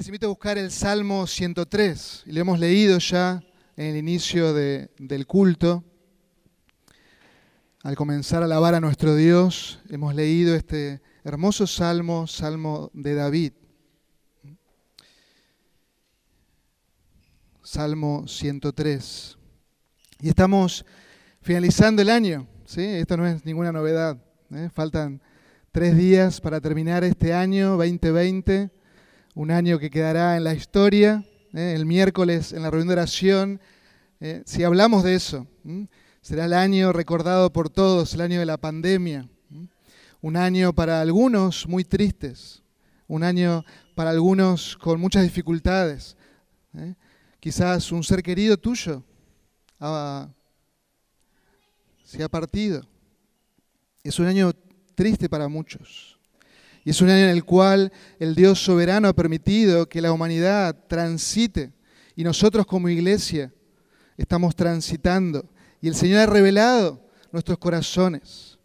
les 0.00 0.08
invito 0.08 0.24
a 0.24 0.30
buscar 0.30 0.56
el 0.56 0.70
Salmo 0.70 1.26
103. 1.26 2.22
Y 2.24 2.32
lo 2.32 2.40
hemos 2.40 2.58
leído 2.58 2.98
ya 2.98 3.42
en 3.76 3.84
el 3.84 3.96
inicio 3.98 4.54
de- 4.54 4.88
del 4.98 5.26
culto. 5.26 5.84
Al 7.82 7.96
comenzar 7.96 8.40
a 8.40 8.46
alabar 8.46 8.74
a 8.74 8.80
nuestro 8.80 9.14
Dios, 9.14 9.78
hemos 9.90 10.14
leído 10.14 10.54
este 10.54 11.02
hermoso 11.22 11.66
salmo, 11.66 12.26
salmo 12.26 12.90
de 12.94 13.14
David. 13.14 13.52
Salmo 17.62 18.26
103. 18.26 19.36
Y 20.22 20.30
estamos 20.30 20.86
finalizando 21.42 22.00
el 22.00 22.08
año, 22.08 22.46
¿sí? 22.64 22.82
Esto 22.82 23.18
no 23.18 23.26
es 23.26 23.44
ninguna 23.44 23.70
novedad. 23.70 24.16
¿eh? 24.50 24.70
Faltan 24.72 25.20
tres 25.72 25.94
días 25.94 26.40
para 26.40 26.58
terminar 26.58 27.04
este 27.04 27.34
año 27.34 27.76
2020, 27.76 28.70
un 29.34 29.50
año 29.50 29.78
que 29.78 29.90
quedará 29.90 30.36
en 30.36 30.44
la 30.44 30.54
historia. 30.54 31.24
¿eh? 31.54 31.74
El 31.76 31.86
miércoles 31.86 32.52
en 32.52 32.62
la 32.62 32.70
reunión 32.70 32.88
de 32.88 32.94
oración, 32.94 33.60
¿eh? 34.20 34.42
si 34.46 34.64
hablamos 34.64 35.02
de 35.04 35.14
eso, 35.14 35.46
será 36.20 36.44
el 36.46 36.52
año 36.52 36.92
recordado 36.92 37.52
por 37.52 37.70
todos, 37.70 38.14
el 38.14 38.20
año 38.20 38.40
de 38.40 38.46
la 38.46 38.56
pandemia. 38.58 39.28
Un 40.22 40.36
año 40.36 40.74
para 40.74 41.00
algunos 41.00 41.66
muy 41.66 41.82
tristes, 41.84 42.62
un 43.08 43.24
año 43.24 43.64
para 43.94 44.10
algunos 44.10 44.76
con 44.76 45.00
muchas 45.00 45.22
dificultades. 45.22 46.16
¿eh? 46.74 46.94
Quizás 47.40 47.90
un 47.90 48.04
ser 48.04 48.22
querido 48.22 48.58
tuyo 48.58 49.02
ha- 49.78 50.28
se 52.04 52.22
ha 52.22 52.28
partido. 52.28 52.82
Es 54.04 54.18
un 54.18 54.26
año 54.26 54.52
triste 54.94 55.28
para 55.28 55.48
muchos. 55.48 56.09
Y 56.84 56.90
es 56.90 57.00
un 57.00 57.10
año 57.10 57.24
en 57.24 57.30
el 57.30 57.44
cual 57.44 57.92
el 58.18 58.34
Dios 58.34 58.58
soberano 58.62 59.08
ha 59.08 59.12
permitido 59.12 59.88
que 59.88 60.00
la 60.00 60.12
humanidad 60.12 60.76
transite 60.88 61.72
y 62.16 62.24
nosotros 62.24 62.66
como 62.66 62.88
iglesia 62.88 63.52
estamos 64.16 64.54
transitando. 64.54 65.48
Y 65.80 65.88
el 65.88 65.94
Señor 65.94 66.20
ha 66.20 66.26
revelado 66.26 67.00
nuestros 67.32 67.58
corazones. 67.58 68.58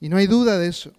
Y 0.00 0.08
no 0.08 0.16
hay 0.16 0.26
duda 0.26 0.58
de 0.58 0.68
eso. 0.68 0.92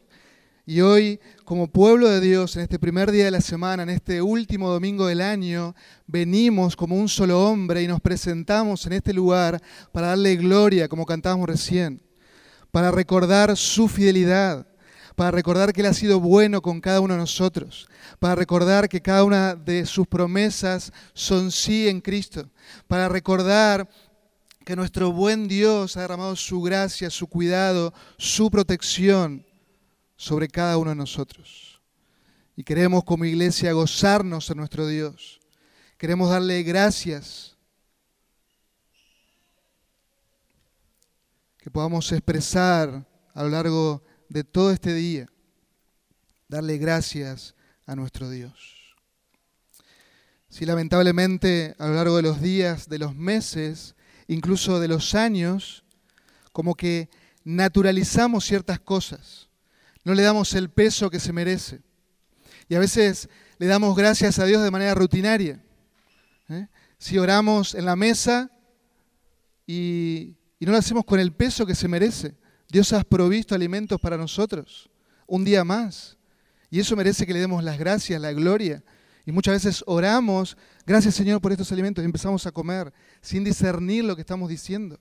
Y 0.65 0.79
hoy, 0.79 1.19
como 1.43 1.67
pueblo 1.67 2.07
de 2.07 2.21
Dios, 2.21 2.55
en 2.55 2.61
este 2.61 2.79
primer 2.79 3.11
día 3.11 3.25
de 3.25 3.31
la 3.31 3.41
semana, 3.41 3.83
en 3.83 3.89
este 3.89 4.21
último 4.21 4.69
domingo 4.69 5.07
del 5.07 5.19
año, 5.19 5.75
venimos 6.07 6.77
como 6.77 6.95
un 6.95 7.09
solo 7.09 7.49
hombre 7.49 7.83
y 7.83 7.87
nos 7.87 7.99
presentamos 7.99 8.85
en 8.85 8.93
este 8.93 9.11
lugar 9.11 9.61
para 9.91 10.07
darle 10.07 10.37
gloria, 10.37 10.87
como 10.87 11.05
cantábamos 11.05 11.49
recién, 11.49 12.01
para 12.71 12.91
recordar 12.91 13.57
su 13.57 13.89
fidelidad, 13.89 14.65
para 15.15 15.31
recordar 15.31 15.73
que 15.73 15.81
Él 15.81 15.87
ha 15.87 15.93
sido 15.93 16.19
bueno 16.19 16.61
con 16.61 16.81
cada 16.81 17.01
uno 17.01 17.13
de 17.13 17.19
nosotros, 17.19 17.87
para 18.19 18.35
recordar 18.35 18.89
que 18.89 19.01
cada 19.01 19.23
una 19.23 19.55
de 19.55 19.85
sus 19.85 20.07
promesas 20.07 20.91
son 21.13 21.51
sí 21.51 21.87
en 21.87 22.01
Cristo, 22.01 22.49
para 22.87 23.09
recordar 23.09 23.89
que 24.65 24.75
nuestro 24.75 25.11
buen 25.11 25.47
Dios 25.47 25.97
ha 25.97 26.01
derramado 26.01 26.35
su 26.35 26.61
gracia, 26.61 27.09
su 27.09 27.27
cuidado, 27.27 27.93
su 28.17 28.49
protección 28.49 29.45
sobre 30.15 30.47
cada 30.47 30.77
uno 30.77 30.91
de 30.91 30.95
nosotros. 30.95 31.81
Y 32.55 32.63
queremos 32.63 33.03
como 33.03 33.25
iglesia 33.25 33.73
gozarnos 33.73 34.49
en 34.49 34.57
nuestro 34.57 34.87
Dios. 34.87 35.39
Queremos 35.97 36.29
darle 36.29 36.63
gracias. 36.63 37.57
Que 41.57 41.71
podamos 41.71 42.11
expresar 42.11 43.05
a 43.33 43.43
lo 43.43 43.49
largo 43.49 44.03
de 44.05 44.12
todo 44.41 44.71
este 44.71 44.95
día, 44.95 45.27
darle 46.47 46.79
gracias 46.79 47.53
a 47.85 47.95
nuestro 47.95 48.29
Dios. 48.31 48.95
Si 50.49 50.65
lamentablemente 50.65 51.75
a 51.77 51.87
lo 51.87 51.93
largo 51.93 52.15
de 52.15 52.23
los 52.23 52.41
días, 52.41 52.89
de 52.89 52.97
los 52.97 53.15
meses, 53.15 53.95
incluso 54.27 54.79
de 54.79 54.87
los 54.87 55.13
años, 55.13 55.83
como 56.51 56.73
que 56.73 57.09
naturalizamos 57.43 58.45
ciertas 58.45 58.79
cosas 58.79 59.49
no 60.03 60.13
le 60.13 60.23
damos 60.23 60.53
el 60.53 60.69
peso 60.69 61.09
que 61.09 61.19
se 61.19 61.33
merece. 61.33 61.81
Y 62.67 62.75
a 62.75 62.79
veces 62.79 63.29
le 63.57 63.67
damos 63.67 63.95
gracias 63.95 64.39
a 64.39 64.45
Dios 64.45 64.63
de 64.63 64.71
manera 64.71 64.95
rutinaria. 64.95 65.63
¿eh? 66.49 66.67
Si 66.97 67.17
oramos 67.17 67.73
en 67.75 67.85
la 67.85 67.95
mesa 67.95 68.51
y 69.65 70.35
no 70.59 70.71
lo 70.71 70.77
hacemos 70.77 71.05
con 71.05 71.19
el 71.19 71.33
peso 71.33 71.65
que 71.65 71.75
se 71.75 71.87
merece, 71.87 72.35
Dios 72.73 72.91
ha 72.91 73.03
provisto 73.03 73.53
alimentos 73.53 74.01
para 74.01 74.17
nosotros, 74.17 74.89
un 75.27 75.45
día 75.45 75.63
más. 75.63 76.17
Y 76.71 76.79
eso 76.79 76.95
merece 76.95 77.27
que 77.27 77.31
le 77.31 77.39
demos 77.39 77.63
las 77.63 77.77
gracias, 77.77 78.19
la 78.19 78.33
gloria. 78.33 78.83
Y 79.27 79.31
muchas 79.31 79.63
veces 79.63 79.83
oramos, 79.85 80.57
gracias 80.83 81.13
Señor 81.13 81.39
por 81.39 81.51
estos 81.51 81.71
alimentos, 81.71 82.01
y 82.01 82.05
empezamos 82.05 82.47
a 82.47 82.51
comer 82.51 82.91
sin 83.21 83.43
discernir 83.43 84.03
lo 84.03 84.15
que 84.15 84.21
estamos 84.21 84.49
diciendo. 84.49 84.99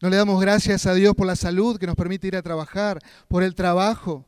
No 0.00 0.10
le 0.10 0.16
damos 0.16 0.40
gracias 0.40 0.86
a 0.86 0.94
Dios 0.94 1.14
por 1.14 1.28
la 1.28 1.36
salud 1.36 1.78
que 1.78 1.86
nos 1.86 1.94
permite 1.94 2.26
ir 2.26 2.34
a 2.34 2.42
trabajar, 2.42 2.98
por 3.28 3.44
el 3.44 3.54
trabajo, 3.54 4.26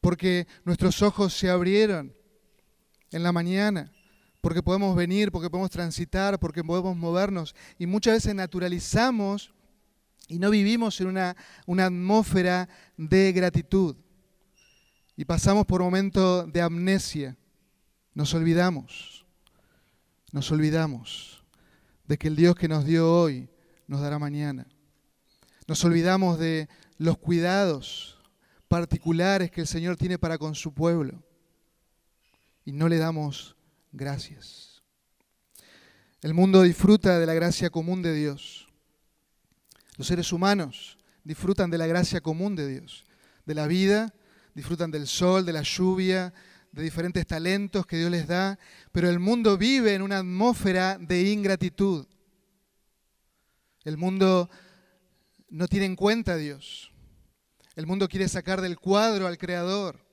porque 0.00 0.46
nuestros 0.64 1.02
ojos 1.02 1.36
se 1.36 1.50
abrieron 1.50 2.14
en 3.10 3.24
la 3.24 3.32
mañana, 3.32 3.90
porque 4.40 4.62
podemos 4.62 4.94
venir, 4.94 5.32
porque 5.32 5.50
podemos 5.50 5.72
transitar, 5.72 6.38
porque 6.38 6.62
podemos 6.62 6.96
movernos. 6.96 7.56
Y 7.76 7.86
muchas 7.86 8.14
veces 8.14 8.36
naturalizamos 8.36 9.52
y 10.28 10.38
no 10.38 10.50
vivimos 10.50 11.00
en 11.00 11.08
una, 11.08 11.36
una 11.66 11.86
atmósfera 11.86 12.68
de 12.96 13.32
gratitud. 13.32 13.96
Y 15.16 15.24
pasamos 15.24 15.66
por 15.66 15.82
momentos 15.82 16.52
de 16.52 16.60
amnesia. 16.60 17.36
Nos 18.14 18.34
olvidamos, 18.34 19.26
nos 20.32 20.50
olvidamos 20.50 21.44
de 22.06 22.18
que 22.18 22.28
el 22.28 22.36
Dios 22.36 22.54
que 22.54 22.68
nos 22.68 22.84
dio 22.84 23.12
hoy 23.12 23.48
nos 23.86 24.00
dará 24.00 24.18
mañana. 24.18 24.66
Nos 25.66 25.84
olvidamos 25.84 26.38
de 26.38 26.68
los 26.98 27.18
cuidados 27.18 28.18
particulares 28.68 29.50
que 29.50 29.62
el 29.62 29.66
Señor 29.66 29.96
tiene 29.96 30.18
para 30.18 30.38
con 30.38 30.54
su 30.54 30.72
pueblo 30.72 31.22
y 32.64 32.72
no 32.72 32.88
le 32.88 32.98
damos 32.98 33.56
gracias. 33.92 34.82
El 36.22 36.34
mundo 36.34 36.62
disfruta 36.62 37.18
de 37.18 37.26
la 37.26 37.34
gracia 37.34 37.70
común 37.70 38.02
de 38.02 38.14
Dios. 38.14 38.66
Los 39.96 40.06
seres 40.06 40.32
humanos 40.32 40.98
disfrutan 41.22 41.70
de 41.70 41.78
la 41.78 41.86
gracia 41.86 42.20
común 42.20 42.56
de 42.56 42.68
Dios, 42.68 43.04
de 43.46 43.54
la 43.54 43.66
vida, 43.66 44.14
disfrutan 44.54 44.90
del 44.90 45.06
sol, 45.06 45.44
de 45.46 45.52
la 45.52 45.62
lluvia, 45.62 46.32
de 46.72 46.82
diferentes 46.82 47.26
talentos 47.26 47.86
que 47.86 47.96
Dios 47.96 48.10
les 48.10 48.26
da, 48.26 48.58
pero 48.90 49.08
el 49.08 49.20
mundo 49.20 49.56
vive 49.56 49.94
en 49.94 50.02
una 50.02 50.18
atmósfera 50.18 50.98
de 50.98 51.30
ingratitud. 51.30 52.06
El 53.84 53.96
mundo 53.96 54.50
no 55.50 55.68
tiene 55.68 55.86
en 55.86 55.94
cuenta 55.94 56.32
a 56.32 56.36
Dios. 56.36 56.90
El 57.76 57.86
mundo 57.86 58.08
quiere 58.08 58.28
sacar 58.28 58.60
del 58.60 58.78
cuadro 58.78 59.26
al 59.26 59.38
Creador, 59.38 60.04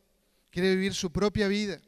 quiere 0.51 0.75
vivir 0.75 0.93
su 0.93 1.11
propia 1.11 1.47
vida. 1.47 1.81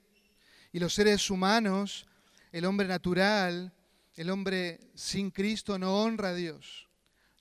Y 0.71 0.79
los 0.79 0.93
seres 0.93 1.29
humanos, 1.29 2.07
el 2.51 2.65
hombre 2.65 2.87
natural, 2.87 3.73
el 4.15 4.29
hombre 4.31 4.79
sin 4.95 5.29
Cristo 5.29 5.77
no 5.77 6.01
honra 6.01 6.29
a 6.29 6.35
Dios, 6.35 6.89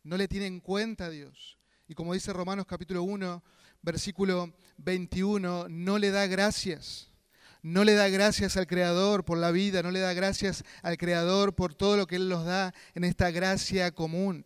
no 0.04 0.16
le 0.16 0.28
tiene 0.28 0.46
en 0.46 0.60
cuenta 0.60 1.06
a 1.06 1.10
Dios. 1.10 1.58
Y 1.88 1.94
como 1.94 2.14
dice 2.14 2.32
Romanos 2.32 2.66
capítulo 2.66 3.02
1, 3.02 3.42
versículo 3.82 4.54
21, 4.78 5.68
no 5.68 5.98
le 5.98 6.10
da 6.10 6.26
gracias. 6.26 7.08
No 7.62 7.84
le 7.84 7.94
da 7.94 8.08
gracias 8.08 8.56
al 8.56 8.66
Creador 8.66 9.24
por 9.24 9.38
la 9.38 9.52
vida, 9.52 9.82
no 9.82 9.92
le 9.92 10.00
da 10.00 10.12
gracias 10.14 10.64
al 10.82 10.98
Creador 10.98 11.54
por 11.54 11.74
todo 11.74 11.96
lo 11.96 12.06
que 12.06 12.16
Él 12.16 12.28
nos 12.28 12.44
da 12.44 12.74
en 12.94 13.04
esta 13.04 13.30
gracia 13.30 13.92
común. 13.92 14.44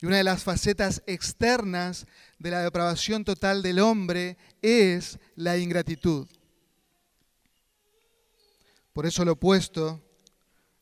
Y 0.00 0.06
una 0.06 0.18
de 0.18 0.24
las 0.24 0.44
facetas 0.44 1.02
externas 1.06 2.06
de 2.38 2.50
la 2.52 2.62
depravación 2.62 3.24
total 3.24 3.62
del 3.62 3.80
hombre 3.80 4.36
es 4.62 5.18
la 5.34 5.58
ingratitud. 5.58 6.28
Por 8.92 9.06
eso 9.06 9.24
lo 9.24 9.32
opuesto, 9.32 10.00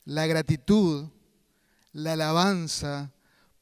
la 0.04 0.26
gratitud, 0.26 1.08
la 1.92 2.12
alabanza, 2.12 3.12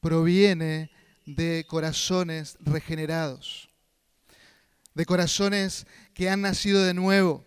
proviene 0.05 0.91
de 1.25 1.65
corazones 1.67 2.59
regenerados, 2.59 3.69
de 4.93 5.03
corazones 5.03 5.87
que 6.13 6.29
han 6.29 6.41
nacido 6.41 6.83
de 6.83 6.93
nuevo. 6.93 7.43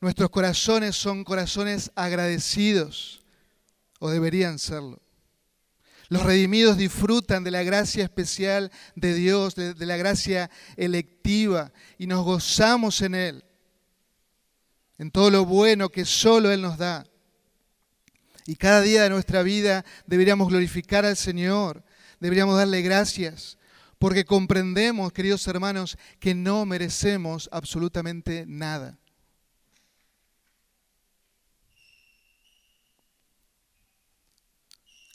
Nuestros 0.00 0.30
corazones 0.30 0.96
son 0.96 1.24
corazones 1.24 1.92
agradecidos, 1.94 3.22
o 3.98 4.08
deberían 4.08 4.58
serlo. 4.58 4.98
Los 6.08 6.22
redimidos 6.22 6.78
disfrutan 6.78 7.44
de 7.44 7.50
la 7.50 7.64
gracia 7.64 8.04
especial 8.04 8.72
de 8.94 9.12
Dios, 9.12 9.54
de, 9.54 9.74
la 9.84 9.98
gracia 9.98 10.50
electiva, 10.78 11.70
y 11.98 12.06
nos 12.06 12.24
gozamos 12.24 13.02
en 13.02 13.14
Él, 13.14 13.44
en 14.96 15.10
todo 15.10 15.30
lo 15.30 15.44
bueno 15.44 15.90
que 15.90 16.06
solo 16.06 16.50
Él 16.50 16.62
nos 16.62 16.78
da. 16.78 17.04
Y 18.46 18.56
cada 18.56 18.80
día 18.80 19.02
de 19.02 19.10
nuestra 19.10 19.42
vida 19.42 19.84
deberíamos 20.06 20.48
glorificar 20.48 21.04
al 21.04 21.18
Señor, 21.18 21.84
deberíamos 22.20 22.56
darle 22.56 22.82
gracias 22.82 23.58
porque 23.98 24.24
comprendemos, 24.24 25.12
queridos 25.12 25.46
hermanos, 25.46 25.98
que 26.20 26.34
no 26.34 26.64
merecemos 26.64 27.50
absolutamente 27.52 28.46
nada. 28.46 28.98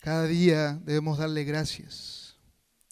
Cada 0.01 0.27
día 0.27 0.79
debemos 0.83 1.17
darle 1.17 1.45
gracias 1.45 2.35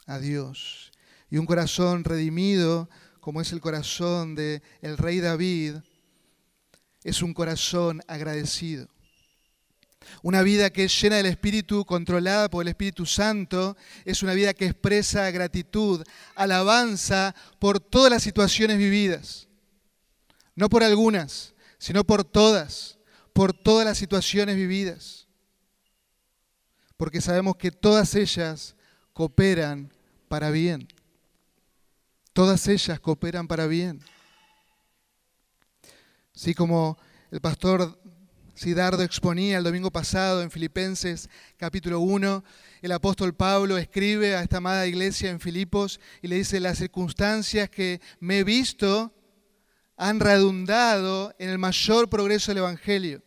a 0.07 0.18
Dios. 0.18 0.92
Y 1.30 1.38
un 1.38 1.45
corazón 1.45 2.04
redimido, 2.04 2.89
como 3.19 3.39
es 3.39 3.51
el 3.51 3.62
corazón 3.62 4.33
del 4.33 4.63
el 4.81 4.98
rey 4.98 5.19
David, 5.19 5.75
es 7.04 7.21
un 7.21 7.36
corazón 7.36 8.01
agradecido. 8.07 8.88
Una 10.22 10.42
vida 10.42 10.70
que 10.70 10.86
es 10.86 11.02
llena 11.02 11.18
del 11.18 11.26
Espíritu, 11.28 11.86
controlada 11.86 12.50
por 12.50 12.64
el 12.64 12.70
Espíritu 12.70 13.06
Santo, 13.06 13.76
es 14.06 14.24
una 14.24 14.34
vida 14.34 14.54
que 14.54 14.66
expresa 14.66 15.30
gratitud, 15.32 16.04
alabanza 16.36 17.36
por 17.60 17.80
todas 17.80 18.12
las 18.12 18.24
situaciones 18.24 18.78
vividas. 18.78 19.48
No 20.56 20.70
por 20.70 20.84
algunas, 20.84 21.54
sino 21.78 22.04
por 22.04 22.24
todas, 22.24 22.98
por 23.34 23.54
todas 23.54 23.86
las 23.86 23.98
situaciones 23.98 24.56
vividas. 24.56 25.28
Porque 26.98 27.22
sabemos 27.22 27.56
que 27.58 27.72
todas 27.72 28.16
ellas 28.16 28.76
cooperan 29.14 29.92
para 30.28 30.52
bien. 30.52 30.88
Todas 32.34 32.68
ellas 32.68 33.00
cooperan 33.00 33.48
para 33.48 33.68
bien. 33.68 34.04
Así 36.36 36.54
como 36.54 36.98
el 37.32 37.42
pastor 37.42 38.00
Sidardo 38.56 39.02
exponía 39.02 39.58
el 39.58 39.64
domingo 39.64 39.90
pasado 39.90 40.44
en 40.44 40.52
Filipenses 40.52 41.28
capítulo 41.58 42.02
1, 42.02 42.44
el 42.84 42.92
apóstol 42.92 43.34
Pablo 43.34 43.80
escribe 43.80 44.36
a 44.36 44.44
esta 44.44 44.58
amada 44.58 44.86
iglesia 44.86 45.32
en 45.32 45.40
Filipos 45.40 46.00
y 46.22 46.28
le 46.28 46.36
dice, 46.36 46.60
las 46.60 46.78
circunstancias 46.78 47.68
que 47.72 48.00
me 48.20 48.40
he 48.40 48.44
visto 48.44 49.12
han 49.98 50.20
redundado 50.20 51.34
en 51.40 51.50
el 51.50 51.58
mayor 51.58 52.10
progreso 52.10 52.52
del 52.52 52.60
Evangelio. 52.60 53.24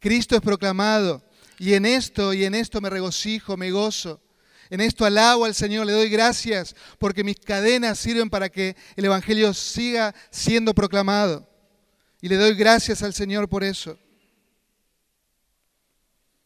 Cristo 0.00 0.34
es 0.34 0.40
proclamado 0.40 1.22
y 1.58 1.74
en 1.74 1.84
esto 1.84 2.32
y 2.32 2.46
en 2.46 2.54
esto 2.54 2.80
me 2.80 2.88
regocijo, 2.88 3.58
me 3.58 3.70
gozo. 3.70 4.22
En 4.70 4.80
esto 4.80 5.04
alabo 5.04 5.44
al 5.44 5.54
Señor, 5.54 5.84
le 5.84 5.92
doy 5.92 6.08
gracias 6.08 6.74
porque 6.98 7.22
mis 7.22 7.36
cadenas 7.36 7.98
sirven 7.98 8.30
para 8.30 8.48
que 8.48 8.76
el 8.96 9.04
Evangelio 9.04 9.52
siga 9.52 10.14
siendo 10.30 10.74
proclamado. 10.74 11.46
Y 12.22 12.28
le 12.28 12.36
doy 12.36 12.54
gracias 12.54 13.02
al 13.02 13.12
Señor 13.12 13.46
por 13.46 13.62
eso. 13.62 13.98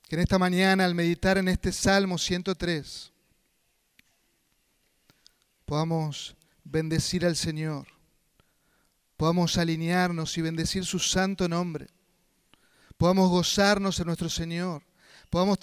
Que 0.08 0.16
en 0.16 0.22
esta 0.22 0.38
mañana, 0.38 0.86
al 0.86 0.94
meditar 0.94 1.36
en 1.36 1.48
este 1.48 1.70
Salmo 1.70 2.16
103, 2.16 3.12
podamos 5.66 6.34
bendecir 6.64 7.26
al 7.26 7.36
Señor, 7.36 7.86
podamos 9.18 9.58
alinearnos 9.58 10.38
y 10.38 10.40
bendecir 10.40 10.86
su 10.86 10.98
santo 10.98 11.46
nombre, 11.46 11.88
podamos 12.96 13.28
gozarnos 13.28 14.00
en 14.00 14.06
nuestro 14.06 14.30
Señor, 14.30 14.82
podamos 15.28 15.58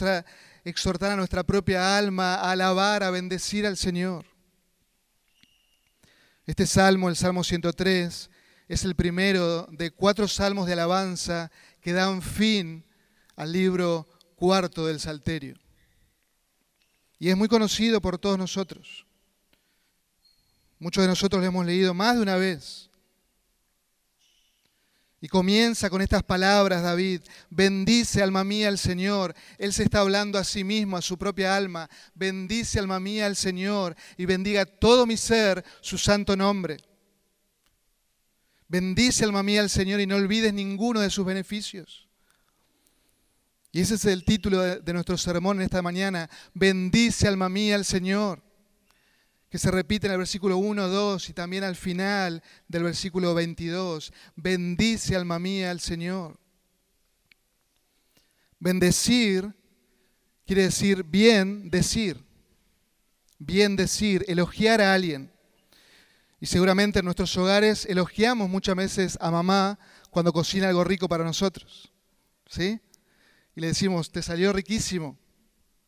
exhortar 0.64 1.14
a 1.14 1.16
nuestra 1.16 1.44
propia 1.44 1.98
alma 1.98 2.36
a 2.36 2.52
alabar, 2.52 3.02
a 3.02 3.10
bendecir 3.10 3.66
al 3.66 3.78
Señor. 3.78 4.28
Este 6.46 6.68
salmo, 6.68 7.10
el 7.10 7.16
Salmo 7.16 7.44
103, 7.44 8.30
es 8.68 8.84
el 8.84 8.94
primero 8.94 9.68
de 9.72 9.90
cuatro 9.90 10.28
salmos 10.28 10.68
de 10.68 10.74
alabanza 10.74 11.50
que 11.82 11.94
dan 11.94 12.22
fin 12.22 12.86
al 13.36 13.52
libro 13.52 14.08
cuarto 14.36 14.86
del 14.86 15.00
Salterio. 15.00 15.56
Y 17.20 17.30
es 17.30 17.38
muy 17.38 17.48
conocido 17.48 18.02
por 18.02 18.18
todos 18.18 18.38
nosotros. 18.38 19.06
Muchos 20.80 21.04
de 21.04 21.08
nosotros 21.08 21.42
lo 21.42 21.48
hemos 21.48 21.66
leído 21.66 21.94
más 21.94 22.16
de 22.16 22.22
una 22.22 22.36
vez. 22.36 22.90
Y 25.22 25.28
comienza 25.28 25.90
con 25.90 26.02
estas 26.02 26.22
palabras 26.22 26.84
David, 26.84 27.22
bendice 27.50 28.22
alma 28.22 28.44
mía 28.44 28.68
al 28.68 28.78
Señor. 28.78 29.34
Él 29.58 29.74
se 29.74 29.84
está 29.84 30.02
hablando 30.02 30.38
a 30.38 30.44
sí 30.44 30.64
mismo, 30.64 30.98
a 30.98 31.02
su 31.02 31.18
propia 31.18 31.56
alma. 31.56 31.90
Bendice 32.14 32.78
alma 32.78 33.00
mía 33.00 33.26
al 33.26 33.36
Señor 33.36 33.96
y 34.18 34.26
bendiga 34.26 34.66
todo 34.66 35.08
mi 35.08 35.18
ser 35.18 35.66
su 35.82 35.98
santo 35.98 36.36
nombre. 36.36 36.78
Bendice 38.68 39.24
alma 39.24 39.42
mía 39.42 39.62
al 39.62 39.70
Señor 39.70 40.00
y 40.00 40.06
no 40.06 40.16
olvides 40.16 40.54
ninguno 40.54 41.00
de 41.00 41.10
sus 41.10 41.26
beneficios. 41.26 42.05
Y 43.76 43.82
ese 43.82 43.96
es 43.96 44.06
el 44.06 44.24
título 44.24 44.62
de, 44.62 44.94
nuestro 44.94 45.18
sermón 45.18 45.58
en 45.58 45.64
esta 45.64 45.82
mañana. 45.82 46.30
Bendice 46.54 47.28
alma 47.28 47.50
mía 47.50 47.76
al 47.76 47.84
Señor. 47.84 48.42
Que 49.50 49.58
se 49.58 49.70
repite 49.70 50.08
en 50.08 50.14
el 50.14 50.20
versículo 50.20 50.56
1, 50.56 50.88
2 50.88 51.30
y 51.30 51.34
también 51.34 51.66
al 51.66 51.76
final 51.76 52.42
del 52.70 52.84
versículo 52.84 53.34
22. 53.34 54.14
Bendice 54.38 55.18
alma 55.18 55.40
mía 55.40 55.72
al 55.72 55.82
Señor. 55.82 56.40
Bendecir 58.60 59.54
quiere 60.46 60.62
decir 60.62 61.04
bien 61.04 61.70
decir. 61.70 62.24
Bien 63.40 63.76
decir, 63.76 64.24
elogiar 64.30 64.80
a 64.80 64.94
alguien. 64.94 65.34
Y 66.40 66.46
seguramente 66.46 67.00
en 67.00 67.06
nuestros 67.06 67.36
hogares 67.36 67.86
elogiamos 67.90 68.50
muchas 68.50 68.78
veces 68.78 69.18
a 69.20 69.32
mamá 69.32 69.78
cuando 70.12 70.32
cocina 70.32 70.70
algo 70.70 70.86
rico 70.86 71.10
para 71.10 71.26
nosotros. 71.26 71.92
¿Sí? 72.48 72.80
Y 73.56 73.62
le 73.62 73.68
decimos, 73.68 74.12
te 74.12 74.22
salió 74.22 74.52
riquísimo. 74.52 75.18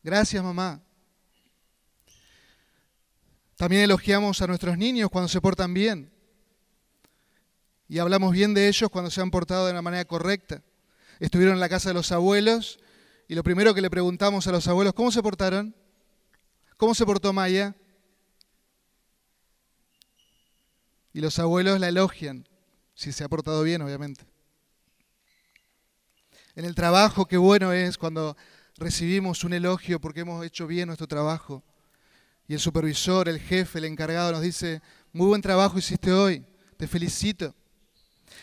Gracias, 0.02 0.42
mamá. 0.42 0.82
También 3.56 3.82
elogiamos 3.82 4.40
a 4.40 4.46
nuestros 4.46 4.78
niños 4.78 5.10
cuando 5.10 5.28
se 5.28 5.40
portan 5.40 5.74
bien. 5.74 6.10
Y 7.86 7.98
hablamos 7.98 8.32
bien 8.32 8.54
de 8.54 8.68
ellos 8.68 8.88
cuando 8.90 9.10
se 9.10 9.20
han 9.20 9.30
portado 9.30 9.66
de 9.66 9.72
una 9.72 9.82
manera 9.82 10.04
correcta. 10.06 10.62
Estuvieron 11.20 11.54
en 11.54 11.60
la 11.60 11.68
casa 11.68 11.90
de 11.90 11.94
los 11.94 12.10
abuelos 12.10 12.78
y 13.26 13.34
lo 13.34 13.42
primero 13.42 13.74
que 13.74 13.82
le 13.82 13.90
preguntamos 13.90 14.46
a 14.46 14.52
los 14.52 14.66
abuelos, 14.66 14.94
¿cómo 14.94 15.10
se 15.10 15.22
portaron? 15.22 15.74
¿Cómo 16.78 16.94
se 16.94 17.04
portó 17.04 17.32
Maya? 17.32 17.74
Y 21.12 21.20
los 21.20 21.38
abuelos 21.38 21.80
la 21.80 21.88
elogian, 21.88 22.48
si 22.94 23.12
se 23.12 23.24
ha 23.24 23.28
portado 23.28 23.62
bien, 23.62 23.82
obviamente 23.82 24.37
en 26.58 26.64
el 26.64 26.74
trabajo, 26.74 27.26
qué 27.26 27.36
bueno 27.36 27.72
es 27.72 27.96
cuando 27.96 28.36
recibimos 28.78 29.44
un 29.44 29.52
elogio 29.52 30.00
porque 30.00 30.22
hemos 30.22 30.44
hecho 30.44 30.66
bien 30.66 30.88
nuestro 30.88 31.06
trabajo. 31.06 31.62
Y 32.48 32.54
el 32.54 32.58
supervisor, 32.58 33.28
el 33.28 33.38
jefe, 33.38 33.78
el 33.78 33.84
encargado 33.84 34.32
nos 34.32 34.42
dice, 34.42 34.82
muy 35.12 35.28
buen 35.28 35.40
trabajo 35.40 35.78
hiciste 35.78 36.10
hoy, 36.12 36.44
te 36.76 36.88
felicito. 36.88 37.54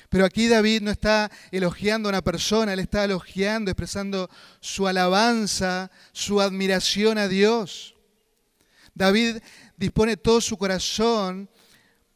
Pero 0.07 0.23
aquí 0.23 0.47
David 0.47 0.81
no 0.83 0.91
está 0.91 1.29
elogiando 1.51 2.07
a 2.07 2.11
una 2.11 2.21
persona, 2.21 2.71
él 2.71 2.79
está 2.79 3.03
elogiando, 3.03 3.69
expresando 3.69 4.29
su 4.61 4.87
alabanza, 4.87 5.91
su 6.13 6.39
admiración 6.39 7.17
a 7.17 7.27
Dios. 7.27 7.95
David 8.93 9.39
dispone 9.75 10.15
todo 10.15 10.39
su 10.39 10.55
corazón 10.55 11.49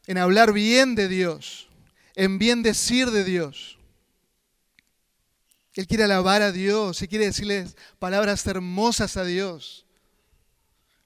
en 0.08 0.18
hablar 0.18 0.54
bien 0.54 0.96
de 0.96 1.10
Dios, 1.10 1.68
en 2.16 2.40
bien 2.40 2.64
decir 2.64 3.12
de 3.12 3.26
Dios. 3.26 3.79
Él 5.80 5.88
quiere 5.88 6.04
alabar 6.04 6.42
a 6.42 6.52
Dios, 6.52 7.02
Él 7.02 7.08
quiere 7.08 7.28
decirles 7.28 7.78
palabras 8.00 8.46
hermosas 8.46 9.16
a 9.16 9.24
Dios. 9.24 9.86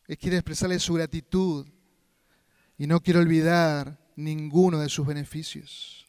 Él 0.07 0.17
quiere 0.17 0.37
expresarle 0.37 0.79
su 0.79 0.95
gratitud 0.95 1.67
y 2.79 2.87
no 2.87 2.99
quiere 2.99 3.19
olvidar 3.19 3.99
ninguno 4.15 4.79
de 4.79 4.89
sus 4.89 5.05
beneficios. 5.05 6.07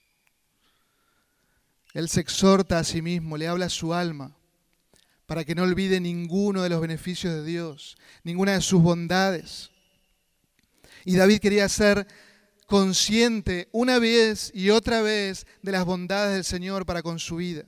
Él 1.92 2.08
se 2.08 2.20
exhorta 2.20 2.78
a 2.78 2.84
sí 2.84 3.02
mismo, 3.02 3.36
le 3.36 3.48
habla 3.48 3.66
a 3.66 3.68
su 3.68 3.92
alma 3.92 4.34
para 5.26 5.44
que 5.44 5.54
no 5.54 5.64
olvide 5.64 6.00
ninguno 6.00 6.62
de 6.62 6.70
los 6.70 6.80
beneficios 6.80 7.34
de 7.34 7.44
Dios, 7.44 7.98
ninguna 8.22 8.52
de 8.52 8.62
sus 8.62 8.80
bondades. 8.80 9.72
Y 11.04 11.16
David 11.16 11.40
quería 11.40 11.68
ser 11.68 12.06
consciente 12.66 13.68
una 13.72 13.98
vez 13.98 14.50
y 14.54 14.70
otra 14.70 15.02
vez 15.02 15.46
de 15.60 15.72
las 15.72 15.84
bondades 15.84 16.32
del 16.32 16.44
Señor 16.44 16.86
para 16.86 17.02
con 17.02 17.18
su 17.18 17.36
vida. 17.36 17.66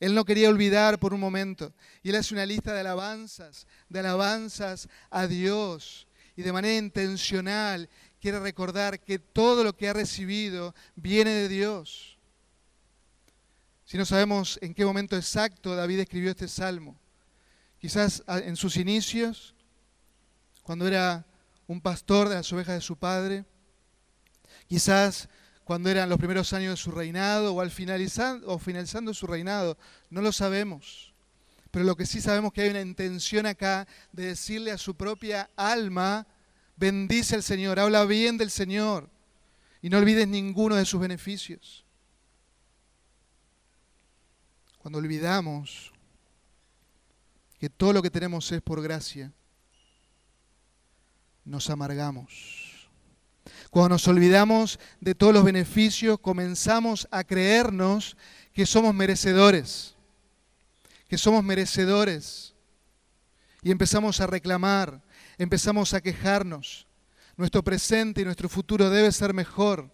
Él 0.00 0.14
no 0.14 0.24
quería 0.24 0.48
olvidar 0.48 0.98
por 0.98 1.14
un 1.14 1.20
momento. 1.20 1.72
Y 2.02 2.10
él 2.10 2.16
hace 2.16 2.34
una 2.34 2.46
lista 2.46 2.72
de 2.72 2.80
alabanzas, 2.80 3.66
de 3.88 4.00
alabanzas 4.00 4.88
a 5.10 5.26
Dios. 5.26 6.06
Y 6.36 6.42
de 6.42 6.52
manera 6.52 6.76
intencional 6.76 7.88
quiere 8.20 8.40
recordar 8.40 9.00
que 9.00 9.18
todo 9.18 9.62
lo 9.62 9.76
que 9.76 9.88
ha 9.88 9.92
recibido 9.92 10.74
viene 10.96 11.30
de 11.30 11.48
Dios. 11.48 12.18
Si 13.84 13.98
no 13.98 14.04
sabemos 14.04 14.58
en 14.62 14.74
qué 14.74 14.84
momento 14.84 15.16
exacto 15.16 15.76
David 15.76 16.00
escribió 16.00 16.30
este 16.30 16.48
salmo, 16.48 16.98
quizás 17.78 18.22
en 18.26 18.56
sus 18.56 18.76
inicios, 18.76 19.54
cuando 20.62 20.88
era 20.88 21.26
un 21.66 21.80
pastor 21.80 22.28
de 22.28 22.36
las 22.36 22.52
ovejas 22.52 22.76
de 22.76 22.80
su 22.80 22.96
padre, 22.96 23.44
quizás 24.66 25.28
cuando 25.64 25.90
eran 25.90 26.08
los 26.08 26.18
primeros 26.18 26.52
años 26.52 26.72
de 26.72 26.76
su 26.76 26.90
reinado 26.90 27.54
o 27.54 27.60
al 27.60 27.70
finalizando, 27.70 28.46
o 28.48 28.58
finalizando 28.58 29.14
su 29.14 29.26
reinado. 29.26 29.78
No 30.10 30.20
lo 30.20 30.30
sabemos. 30.30 31.12
Pero 31.70 31.84
lo 31.84 31.96
que 31.96 32.06
sí 32.06 32.20
sabemos 32.20 32.50
es 32.50 32.54
que 32.54 32.62
hay 32.62 32.70
una 32.70 32.82
intención 32.82 33.46
acá 33.46 33.88
de 34.12 34.26
decirle 34.26 34.70
a 34.70 34.78
su 34.78 34.94
propia 34.94 35.50
alma, 35.56 36.26
bendice 36.76 37.34
al 37.34 37.42
Señor, 37.42 37.80
habla 37.80 38.04
bien 38.04 38.38
del 38.38 38.50
Señor 38.50 39.10
y 39.82 39.88
no 39.88 39.98
olvides 39.98 40.28
ninguno 40.28 40.76
de 40.76 40.84
sus 40.84 41.00
beneficios. 41.00 41.84
Cuando 44.78 44.98
olvidamos 44.98 45.92
que 47.58 47.70
todo 47.70 47.92
lo 47.92 48.02
que 48.02 48.10
tenemos 48.10 48.52
es 48.52 48.62
por 48.62 48.82
gracia, 48.82 49.32
nos 51.44 51.70
amargamos. 51.70 52.63
Cuando 53.70 53.90
nos 53.90 54.08
olvidamos 54.08 54.78
de 55.00 55.14
todos 55.14 55.34
los 55.34 55.44
beneficios, 55.44 56.18
comenzamos 56.18 57.08
a 57.10 57.24
creernos 57.24 58.16
que 58.52 58.66
somos 58.66 58.94
merecedores, 58.94 59.94
que 61.08 61.18
somos 61.18 61.42
merecedores. 61.44 62.54
Y 63.62 63.70
empezamos 63.70 64.20
a 64.20 64.26
reclamar, 64.26 65.02
empezamos 65.38 65.94
a 65.94 66.00
quejarnos. 66.00 66.86
Nuestro 67.36 67.62
presente 67.64 68.20
y 68.20 68.24
nuestro 68.24 68.48
futuro 68.48 68.88
debe 68.90 69.10
ser 69.10 69.34
mejor. 69.34 69.90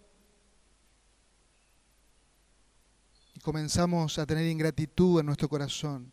Y 3.33 3.39
comenzamos 3.39 4.19
a 4.19 4.25
tener 4.25 4.45
ingratitud 4.45 5.19
en 5.19 5.25
nuestro 5.25 5.49
corazón, 5.49 6.11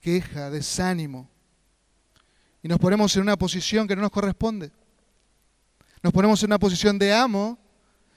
queja, 0.00 0.50
desánimo. 0.50 1.28
Y 2.62 2.68
nos 2.68 2.78
ponemos 2.78 3.14
en 3.16 3.22
una 3.22 3.36
posición 3.36 3.88
que 3.88 3.96
no 3.96 4.02
nos 4.02 4.10
corresponde. 4.10 4.70
Nos 6.04 6.12
ponemos 6.12 6.42
en 6.42 6.50
una 6.50 6.58
posición 6.58 6.98
de 6.98 7.14
amo 7.14 7.58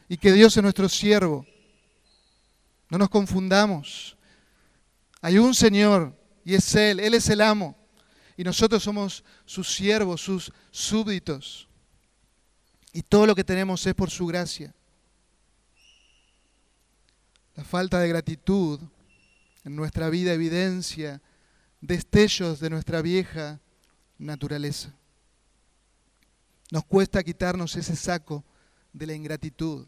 y 0.10 0.18
que 0.18 0.34
Dios 0.34 0.58
es 0.58 0.62
nuestro 0.62 0.90
siervo. 0.90 1.46
No 2.90 2.98
nos 2.98 3.08
confundamos. 3.08 4.18
Hay 5.22 5.38
un 5.38 5.56
Señor 5.56 6.14
y 6.44 6.56
es 6.56 6.76
Él, 6.76 7.00
Él 7.00 7.14
es 7.14 7.30
el 7.30 7.40
amo. 7.40 7.78
Y 8.36 8.44
nosotros 8.44 8.84
somos 8.84 9.24
sus 9.46 9.74
siervos, 9.74 10.20
sus 10.20 10.52
súbditos. 10.70 11.70
Y 12.92 13.04
todo 13.04 13.26
lo 13.26 13.34
que 13.34 13.46
tenemos 13.46 13.88
es 13.88 13.96
por 13.96 14.10
su 14.10 14.26
gracia. 14.26 14.76
La 17.56 17.64
falta 17.64 18.02
de 18.02 18.10
gratitud 18.10 18.82
en 19.64 19.78
nuestra 19.78 20.10
vida 20.10 20.34
evidencia 20.34 21.22
destellos 21.80 22.60
de 22.60 22.70
nuestra 22.70 23.02
vieja 23.02 23.62
naturaleza. 24.18 24.94
Nos 26.72 26.86
cuesta 26.86 27.24
quitarnos 27.24 27.76
ese 27.76 27.96
saco 27.96 28.44
de 28.92 29.08
la 29.08 29.14
ingratitud. 29.14 29.88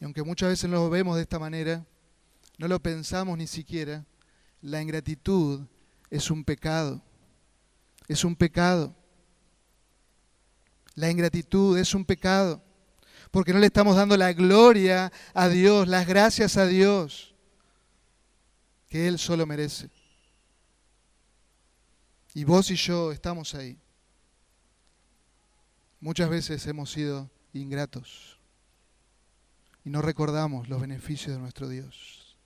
Y 0.00 0.04
aunque 0.04 0.22
muchas 0.22 0.50
veces 0.50 0.70
no 0.70 0.76
lo 0.76 0.90
vemos 0.90 1.16
de 1.16 1.22
esta 1.22 1.38
manera, 1.38 1.84
no 2.56 2.68
lo 2.68 2.80
pensamos 2.80 3.36
ni 3.36 3.46
siquiera, 3.46 4.04
la 4.62 4.80
ingratitud 4.80 5.62
es 6.10 6.30
un 6.30 6.44
pecado. 6.44 7.02
Es 8.06 8.24
un 8.24 8.36
pecado. 8.36 8.94
La 10.94 11.10
ingratitud 11.10 11.78
es 11.78 11.94
un 11.94 12.04
pecado. 12.04 12.62
Porque 13.30 13.52
no 13.52 13.58
le 13.58 13.66
estamos 13.66 13.96
dando 13.96 14.16
la 14.16 14.32
gloria 14.32 15.12
a 15.32 15.48
Dios, 15.48 15.86
las 15.88 16.06
gracias 16.06 16.56
a 16.56 16.66
Dios, 16.66 17.34
que 18.88 19.06
Él 19.06 19.18
solo 19.18 19.46
merece. 19.46 19.88
Y 22.34 22.44
vos 22.44 22.70
y 22.70 22.76
yo 22.76 23.12
estamos 23.12 23.54
ahí. 23.54 23.79
Muchas 26.00 26.30
veces 26.30 26.66
hemos 26.66 26.90
sido 26.90 27.30
ingratos 27.52 28.38
y 29.84 29.90
no 29.90 30.00
recordamos 30.00 30.68
los 30.68 30.80
beneficios 30.80 31.34
de 31.34 31.40
nuestro 31.40 31.68
Dios. 31.68 32.36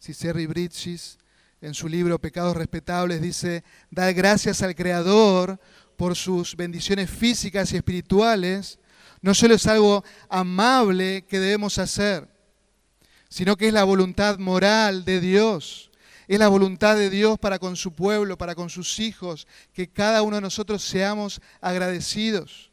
Cicerri 0.00 0.46
Bridges, 0.46 1.18
en 1.60 1.74
su 1.74 1.88
libro 1.88 2.18
Pecados 2.18 2.56
Respetables, 2.56 3.20
dice, 3.20 3.62
dar 3.90 4.14
gracias 4.14 4.62
al 4.62 4.74
Creador 4.74 5.60
por 5.96 6.16
sus 6.16 6.56
bendiciones 6.56 7.10
físicas 7.10 7.72
y 7.72 7.76
espirituales, 7.76 8.78
no 9.20 9.34
solo 9.34 9.54
es 9.54 9.66
algo 9.66 10.02
amable 10.30 11.26
que 11.26 11.40
debemos 11.40 11.78
hacer, 11.78 12.28
sino 13.28 13.56
que 13.56 13.68
es 13.68 13.74
la 13.74 13.84
voluntad 13.84 14.38
moral 14.38 15.04
de 15.04 15.20
Dios. 15.20 15.90
Es 16.28 16.38
la 16.38 16.48
voluntad 16.48 16.96
de 16.96 17.08
Dios 17.08 17.38
para 17.38 17.58
con 17.58 17.76
su 17.76 17.92
pueblo, 17.92 18.36
para 18.36 18.54
con 18.54 18.68
sus 18.68 18.98
hijos, 18.98 19.46
que 19.72 19.88
cada 19.88 20.22
uno 20.22 20.36
de 20.36 20.42
nosotros 20.42 20.82
seamos 20.82 21.40
agradecidos. 21.60 22.70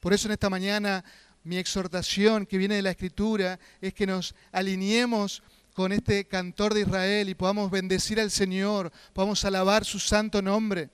Por 0.00 0.14
eso 0.14 0.28
en 0.28 0.32
esta 0.32 0.48
mañana 0.48 1.04
mi 1.44 1.58
exhortación 1.58 2.46
que 2.46 2.58
viene 2.58 2.76
de 2.76 2.82
la 2.82 2.90
Escritura 2.90 3.58
es 3.80 3.92
que 3.94 4.06
nos 4.06 4.34
alineemos 4.52 5.42
con 5.74 5.92
este 5.92 6.26
cantor 6.26 6.74
de 6.74 6.80
Israel 6.80 7.28
y 7.28 7.34
podamos 7.34 7.70
bendecir 7.70 8.20
al 8.20 8.30
Señor, 8.30 8.92
podamos 9.12 9.44
alabar 9.44 9.84
su 9.84 9.98
santo 9.98 10.42
nombre. 10.42 10.90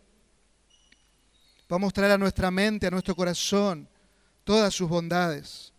Podamos 1.67 1.93
traer 1.93 2.13
a 2.13 2.19
nuestra 2.19 2.51
mente, 2.51 2.87
a 2.87 2.91
nuestro 2.91 3.17
corazón, 3.17 3.89
todas 4.45 4.75
sus 4.75 4.89
bondades, 4.89 5.73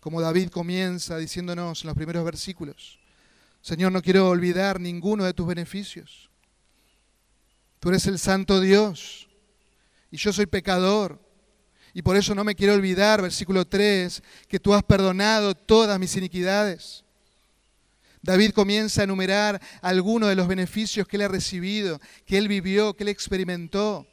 como 0.00 0.20
David 0.20 0.50
comienza 0.50 1.16
diciéndonos 1.16 1.82
en 1.82 1.88
los 1.88 1.96
primeros 1.96 2.24
versículos. 2.24 3.01
Señor, 3.62 3.92
no 3.92 4.02
quiero 4.02 4.28
olvidar 4.28 4.80
ninguno 4.80 5.24
de 5.24 5.32
tus 5.32 5.46
beneficios. 5.46 6.30
Tú 7.78 7.88
eres 7.88 8.06
el 8.06 8.18
santo 8.18 8.60
Dios 8.60 9.28
y 10.10 10.16
yo 10.16 10.32
soy 10.32 10.46
pecador. 10.46 11.20
Y 11.94 12.02
por 12.02 12.16
eso 12.16 12.34
no 12.34 12.42
me 12.44 12.54
quiero 12.54 12.74
olvidar, 12.74 13.22
versículo 13.22 13.66
3, 13.66 14.22
que 14.48 14.58
tú 14.58 14.74
has 14.74 14.82
perdonado 14.82 15.54
todas 15.54 15.98
mis 15.98 16.16
iniquidades. 16.16 17.04
David 18.22 18.52
comienza 18.52 19.00
a 19.00 19.04
enumerar 19.04 19.60
algunos 19.80 20.28
de 20.28 20.36
los 20.36 20.48
beneficios 20.48 21.06
que 21.06 21.16
él 21.16 21.22
ha 21.22 21.28
recibido, 21.28 22.00
que 22.24 22.38
él 22.38 22.48
vivió, 22.48 22.94
que 22.94 23.04
él 23.04 23.08
experimentó. 23.08 24.06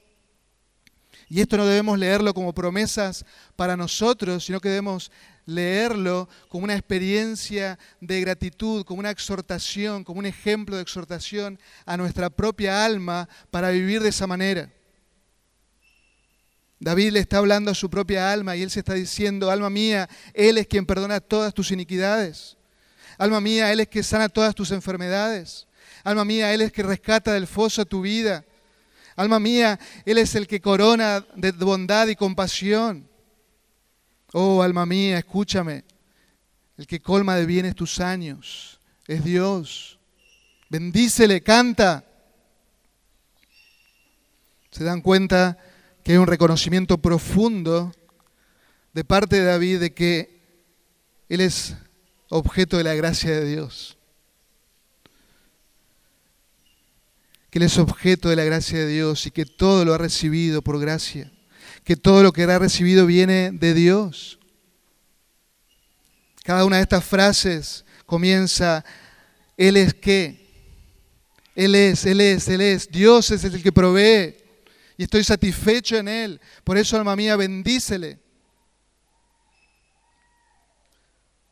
Y 1.30 1.42
esto 1.42 1.58
no 1.58 1.66
debemos 1.66 1.98
leerlo 1.98 2.34
como 2.34 2.54
promesas 2.54 3.24
para 3.56 3.78
nosotros, 3.78 4.44
sino 4.44 4.60
que 4.60 4.70
debemos 4.70 5.12
leerlo 5.50 6.30
como 6.48 6.64
una 6.64 6.76
experiencia 6.76 7.78
de 8.00 8.22
gratitud, 8.22 8.86
como 8.86 9.00
una 9.00 9.12
exhortación, 9.12 10.04
como 10.04 10.20
un 10.20 10.26
ejemplo 10.26 10.76
de 10.76 10.82
exhortación 10.82 11.60
a 11.86 11.98
nuestra 11.98 12.30
propia 12.30 12.86
alma 12.86 13.28
para 13.52 13.72
vivir 13.72 14.02
de 14.02 14.10
esa 14.10 14.28
manera. 14.28 14.72
David 16.80 17.12
le 17.12 17.20
está 17.20 17.40
hablando 17.40 17.72
a 17.72 17.76
su 17.76 17.90
propia 17.90 18.32
alma 18.32 18.56
y 18.56 18.62
él 18.62 18.72
se 18.72 18.80
está 18.80 18.94
diciendo, 18.94 19.52
alma 19.52 19.70
mía, 19.70 20.08
Él 20.34 20.58
es 20.58 20.66
quien 20.66 20.86
perdona 20.86 21.20
todas 21.20 21.54
tus 21.54 21.72
iniquidades. 21.72 22.56
Alma 23.18 23.42
mía, 23.42 23.72
Él 23.74 23.82
es 23.82 23.90
quien 23.90 24.04
sana 24.06 24.30
todas 24.30 24.56
tus 24.56 24.72
enfermedades. 24.72 25.68
Alma 26.06 26.24
mía, 26.24 26.54
Él 26.54 26.62
es 26.62 26.72
que 26.72 26.84
rescata 26.84 27.34
del 27.34 27.48
foso 27.48 27.86
tu 27.86 28.02
vida. 28.02 28.46
Alma 29.18 29.42
mía, 29.42 29.78
Él 30.06 30.20
es 30.20 30.36
el 30.36 30.48
que 30.48 30.62
corona 30.62 31.26
de 31.36 31.52
bondad 31.52 32.08
y 32.08 32.16
compasión. 32.16 33.09
Oh, 34.34 34.62
alma 34.62 34.86
mía, 34.86 35.18
escúchame. 35.18 35.84
El 36.78 36.88
que 36.88 37.02
colma 37.02 37.36
de 37.36 37.46
bienes 37.46 37.76
tus 37.76 38.00
años 38.00 38.80
es 39.08 39.24
Dios. 39.24 40.00
Bendícele, 40.70 41.42
canta. 41.42 42.06
¿Se 44.72 44.84
dan 44.84 45.02
cuenta? 45.02 45.58
que 46.04 46.14
hay 46.14 46.18
un 46.18 46.28
reconocimiento 46.28 46.98
profundo 46.98 47.92
de 48.94 49.04
parte 49.04 49.38
de 49.38 49.44
David 49.44 49.80
de 49.80 49.94
que 49.94 50.40
él 51.30 51.42
es 51.42 51.76
objeto 52.30 52.78
de 52.78 52.84
la 52.84 52.96
gracia 52.96 53.32
de 53.32 53.46
Dios. 53.46 53.98
Que 57.50 57.60
él 57.60 57.64
es 57.64 57.78
objeto 57.78 58.30
de 58.30 58.36
la 58.36 58.44
gracia 58.44 58.80
de 58.80 58.88
Dios 58.88 59.26
y 59.26 59.32
que 59.32 59.46
todo 59.46 59.86
lo 59.86 59.94
ha 59.94 59.98
recibido 59.98 60.62
por 60.62 60.80
gracia. 60.80 61.32
Que 61.84 61.96
todo 61.96 62.24
lo 62.24 62.32
que 62.32 62.44
ha 62.44 62.60
recibido 62.60 63.06
viene 63.06 63.52
de 63.52 63.74
Dios. 63.74 64.40
Cada 66.44 66.66
una 66.66 66.78
de 66.78 66.84
estas 66.84 67.04
frases 67.04 67.86
comienza, 68.06 68.84
Él 69.58 69.78
es 69.78 69.94
qué. 69.94 70.48
Él 71.56 71.76
es, 71.76 72.06
Él 72.06 72.22
es, 72.22 72.48
Él 72.48 72.62
es. 72.62 72.90
Dios 72.90 73.32
es 73.32 73.44
el 73.44 73.62
que 73.62 73.72
provee 73.72 74.36
y 75.00 75.04
estoy 75.04 75.24
satisfecho 75.24 75.96
en 75.96 76.10
Él. 76.10 76.42
Por 76.66 76.78
eso, 76.78 76.98
alma 76.98 77.16
mía, 77.16 77.38
bendícele. 77.38 78.20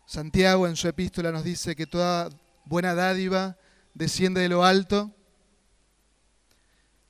Santiago 0.05 0.67
en 0.67 0.75
su 0.75 0.89
epístola 0.89 1.31
nos 1.31 1.45
dice 1.45 1.73
que 1.73 1.87
toda 1.87 2.29
buena 2.65 2.93
dádiva 2.93 3.57
desciende 3.93 4.41
de 4.41 4.49
lo 4.49 4.65
alto. 4.65 5.13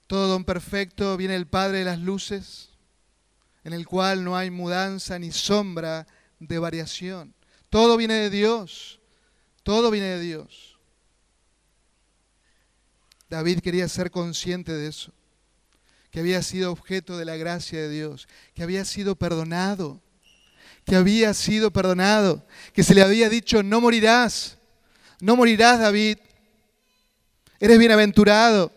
Todo 0.05 0.27
don 0.27 0.45
perfecto 0.45 1.17
viene 1.17 1.33
del 1.33 1.47
Padre 1.47 1.79
de 1.79 1.85
las 1.85 1.97
luces, 1.97 2.66
en 3.67 3.73
el 3.73 3.85
cual 3.85 4.23
no 4.23 4.37
hay 4.37 4.49
mudanza 4.49 5.19
ni 5.19 5.29
sombra 5.29 6.07
de 6.39 6.57
variación. 6.57 7.33
Todo 7.69 7.97
viene 7.97 8.13
de 8.13 8.29
Dios. 8.29 9.01
Todo 9.61 9.91
viene 9.91 10.07
de 10.07 10.21
Dios. 10.21 10.77
David 13.29 13.59
quería 13.59 13.89
ser 13.89 14.09
consciente 14.09 14.71
de 14.71 14.87
eso 14.87 15.11
que 16.11 16.21
había 16.21 16.41
sido 16.43 16.71
objeto 16.71 17.17
de 17.17 17.25
la 17.25 17.35
gracia 17.35 17.81
de 17.81 17.89
Dios, 17.89 18.29
que 18.53 18.63
había 18.63 18.85
sido 18.85 19.17
perdonado, 19.17 20.01
que 20.85 20.95
había 20.95 21.33
sido 21.33 21.69
perdonado, 21.69 22.47
que 22.71 22.83
se 22.83 22.95
le 22.95 23.01
había 23.01 23.27
dicho, 23.27 23.63
no 23.63 23.81
morirás, 23.81 24.59
no 25.19 25.35
morirás 25.35 25.81
David, 25.81 26.19
eres 27.59 27.77
bienaventurado, 27.77 28.71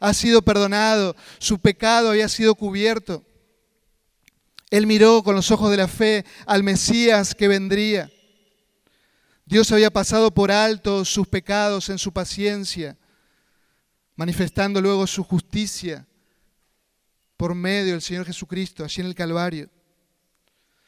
has 0.00 0.16
sido 0.16 0.42
perdonado, 0.42 1.14
su 1.38 1.60
pecado 1.60 2.10
había 2.10 2.28
sido 2.28 2.56
cubierto. 2.56 3.24
Él 4.72 4.86
miró 4.86 5.22
con 5.22 5.34
los 5.34 5.50
ojos 5.50 5.70
de 5.70 5.76
la 5.76 5.86
fe 5.86 6.24
al 6.46 6.62
Mesías 6.62 7.34
que 7.34 7.46
vendría. 7.46 8.10
Dios 9.44 9.70
había 9.70 9.90
pasado 9.90 10.32
por 10.32 10.50
alto 10.50 11.04
sus 11.04 11.28
pecados 11.28 11.90
en 11.90 11.98
su 11.98 12.10
paciencia, 12.10 12.96
manifestando 14.16 14.80
luego 14.80 15.06
su 15.06 15.24
justicia 15.24 16.08
por 17.36 17.54
medio 17.54 17.92
del 17.92 18.00
Señor 18.00 18.24
Jesucristo, 18.24 18.82
allí 18.82 19.02
en 19.02 19.08
el 19.08 19.14
Calvario. 19.14 19.68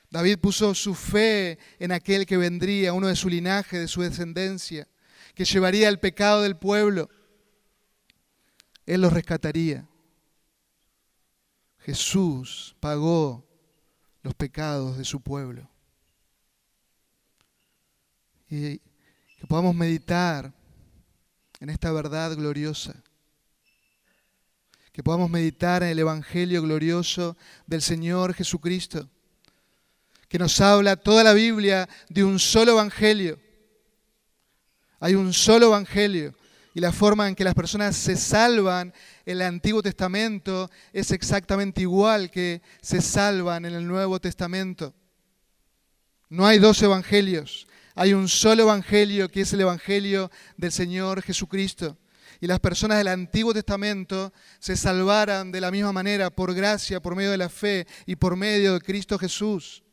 David 0.09 0.39
puso 0.39 0.75
su 0.75 0.95
fe 0.95 1.59
en 1.79 1.93
aquel 1.93 2.25
que 2.25 2.39
vendría, 2.39 2.95
uno 2.95 3.09
de 3.09 3.17
su 3.17 3.29
linaje, 3.29 3.79
de 3.79 3.89
su 3.89 4.01
descendencia, 4.01 4.89
que 5.35 5.45
llevaría 5.45 5.91
el 5.91 6.01
pecado 6.01 6.41
del 6.41 6.57
pueblo. 6.57 7.11
Él 8.87 9.03
los 9.03 9.13
rescataría. 9.13 9.87
Jesús 11.81 12.77
pagó 12.81 13.45
los 14.25 14.35
pecados 14.35 14.97
de 14.97 15.05
su 15.05 15.21
pueblo. 15.21 15.69
Y 18.49 18.79
que 18.79 19.47
podamos 19.47 19.75
meditar 19.75 20.51
en 21.61 21.69
esta 21.69 21.93
verdad 21.93 22.35
gloriosa. 22.35 22.95
Que 24.93 25.03
podamos 25.03 25.29
meditar 25.29 25.83
en 25.83 25.91
el 25.91 25.99
Evangelio 25.99 26.63
glorioso 26.63 27.37
del 27.67 27.83
Señor 27.83 28.33
Jesucristo. 28.33 29.11
Que 30.27 30.39
nos 30.39 30.59
habla 30.59 30.97
toda 30.97 31.23
la 31.23 31.35
Biblia 31.35 31.87
de 32.09 32.25
un 32.25 32.39
solo 32.39 32.73
Evangelio. 32.73 33.39
Hay 35.01 35.15
un 35.15 35.35
solo 35.35 35.67
Evangelio 35.67 36.35
y 36.75 36.81
la 36.81 36.91
forma 36.91 37.29
en 37.29 37.37
que 37.37 37.45
las 37.45 37.55
personas 37.55 37.95
se 37.95 38.17
salvan 38.17 38.93
en 39.25 39.37
el 39.37 39.43
Antiguo 39.43 39.81
Testamento 39.81 40.69
es 40.93 41.13
exactamente 41.13 41.83
igual 41.83 42.33
que 42.33 42.63
se 42.83 43.01
salvan 43.01 43.65
en 43.65 43.75
el 43.75 43.87
Nuevo 43.87 44.21
Testamento. 44.21 44.93
No 46.29 46.45
hay 46.45 46.59
dos 46.59 46.83
evangelios, 46.83 47.69
hay 47.95 48.13
un 48.13 48.29
solo 48.29 48.65
evangelio 48.65 49.31
que 49.31 49.43
es 49.43 49.53
el 49.53 49.61
evangelio 49.61 50.33
del 50.57 50.73
Señor 50.73 51.23
Jesucristo. 51.23 51.97
Y 52.41 52.49
las 52.49 52.59
personas 52.59 52.99
del 52.99 53.09
Antiguo 53.09 53.55
Testamento 53.55 54.33
se 54.59 54.77
salvaran 54.77 55.53
de 55.53 55.61
la 55.61 55.71
misma 55.71 55.93
manera 55.93 56.29
por 56.31 56.53
gracia, 56.55 57.01
por 57.01 57.15
medio 57.15 57.31
de 57.31 57.39
la 57.39 57.49
fe 57.49 57.87
y 58.05 58.17
por 58.17 58.35
medio 58.35 58.75
de 58.75 58.81
Cristo 58.81 59.17
Jesús. 59.17 59.85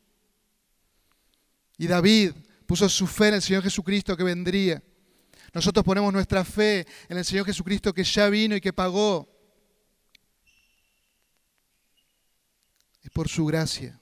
Y 1.78 1.86
David 1.86 2.32
puso 2.66 2.88
su 2.88 3.06
fe 3.06 3.28
en 3.28 3.34
el 3.34 3.42
Señor 3.42 3.62
Jesucristo 3.62 4.16
que 4.16 4.24
vendría. 4.24 4.82
Nosotros 5.52 5.84
ponemos 5.84 6.12
nuestra 6.12 6.44
fe 6.44 6.86
en 7.08 7.18
el 7.18 7.24
Señor 7.24 7.44
Jesucristo 7.44 7.92
que 7.92 8.04
ya 8.04 8.28
vino 8.28 8.56
y 8.56 8.60
que 8.60 8.72
pagó. 8.72 9.28
Es 13.02 13.10
por 13.10 13.28
su 13.28 13.44
gracia. 13.44 14.00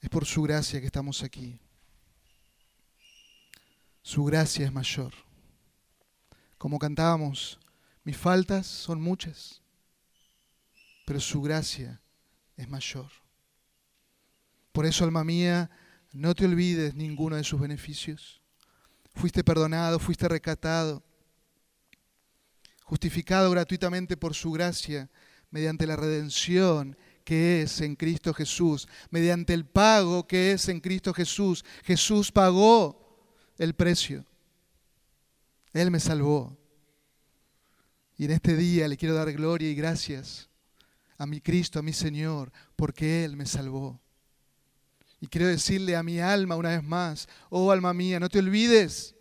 Es 0.00 0.08
por 0.08 0.24
su 0.24 0.42
gracia 0.42 0.80
que 0.80 0.86
estamos 0.86 1.22
aquí. 1.22 1.60
Su 4.02 4.24
gracia 4.24 4.64
es 4.64 4.72
mayor. 4.72 5.12
Como 6.56 6.78
cantábamos, 6.78 7.58
mis 8.04 8.16
faltas 8.16 8.66
son 8.66 9.02
muchas, 9.02 9.60
pero 11.04 11.20
su 11.20 11.42
gracia 11.42 12.00
es 12.56 12.68
mayor. 12.68 13.10
Por 14.72 14.86
eso, 14.86 15.04
alma 15.04 15.24
mía, 15.24 15.70
no 16.12 16.34
te 16.34 16.46
olvides 16.46 16.94
ninguno 16.94 17.36
de 17.36 17.44
sus 17.44 17.60
beneficios 17.60 18.40
Fuiste 19.16 19.42
perdonado, 19.42 19.98
fuiste 19.98 20.28
recatado, 20.28 21.02
justificado 22.84 23.50
gratuitamente 23.50 24.16
por 24.16 24.34
su 24.34 24.52
gracia 24.52 25.10
mediante 25.50 25.86
la 25.86 25.96
redención 25.96 26.96
que 27.24 27.62
es 27.62 27.80
en 27.80 27.96
Cristo 27.96 28.32
Jesús, 28.32 28.86
mediante 29.10 29.52
el 29.52 29.64
pago 29.64 30.28
que 30.28 30.52
es 30.52 30.68
en 30.68 30.80
Cristo 30.80 31.12
Jesús. 31.12 31.64
Jesús 31.82 32.30
pagó 32.30 33.26
el 33.58 33.74
precio. 33.74 34.24
Él 35.72 35.90
me 35.90 35.98
salvó. 35.98 36.56
Y 38.16 38.26
en 38.26 38.30
este 38.30 38.54
día 38.54 38.86
le 38.86 38.96
quiero 38.96 39.16
dar 39.16 39.32
gloria 39.32 39.68
y 39.68 39.74
gracias 39.74 40.48
a 41.18 41.26
mi 41.26 41.40
Cristo, 41.40 41.80
a 41.80 41.82
mi 41.82 41.92
Señor, 41.92 42.52
porque 42.76 43.24
Él 43.24 43.36
me 43.36 43.46
salvó. 43.46 43.98
Y 45.20 45.26
quiero 45.26 45.48
decirle 45.48 45.96
a 45.96 46.04
mi 46.04 46.20
alma 46.20 46.54
una 46.54 46.68
vez 46.68 46.84
más, 46.84 47.28
oh 47.50 47.72
alma 47.72 47.92
mía, 47.92 48.20
no 48.20 48.28
te 48.28 48.38
olvides, 48.38 49.15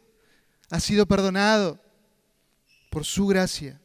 has 0.76 0.84
sido 0.84 1.06
perdonado 1.06 1.80
por 2.90 3.06
su 3.06 3.28
gracia, 3.28 3.80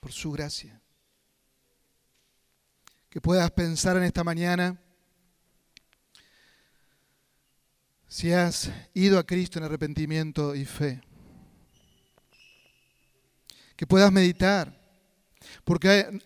por 0.00 0.10
su 0.10 0.32
gracia. 0.32 0.80
Que 3.08 3.20
puedas 3.20 3.48
pensar 3.52 3.96
en 3.96 4.02
esta 4.02 4.24
mañana 4.24 4.76
si 8.08 8.32
has 8.32 8.72
ido 8.92 9.20
a 9.20 9.24
Cristo 9.24 9.60
en 9.60 9.66
arrepentimiento 9.66 10.56
y 10.56 10.64
fe. 10.64 11.00
Que 13.76 13.86
puedas 13.86 14.10
meditar, 14.10 14.76
porque 15.62 16.18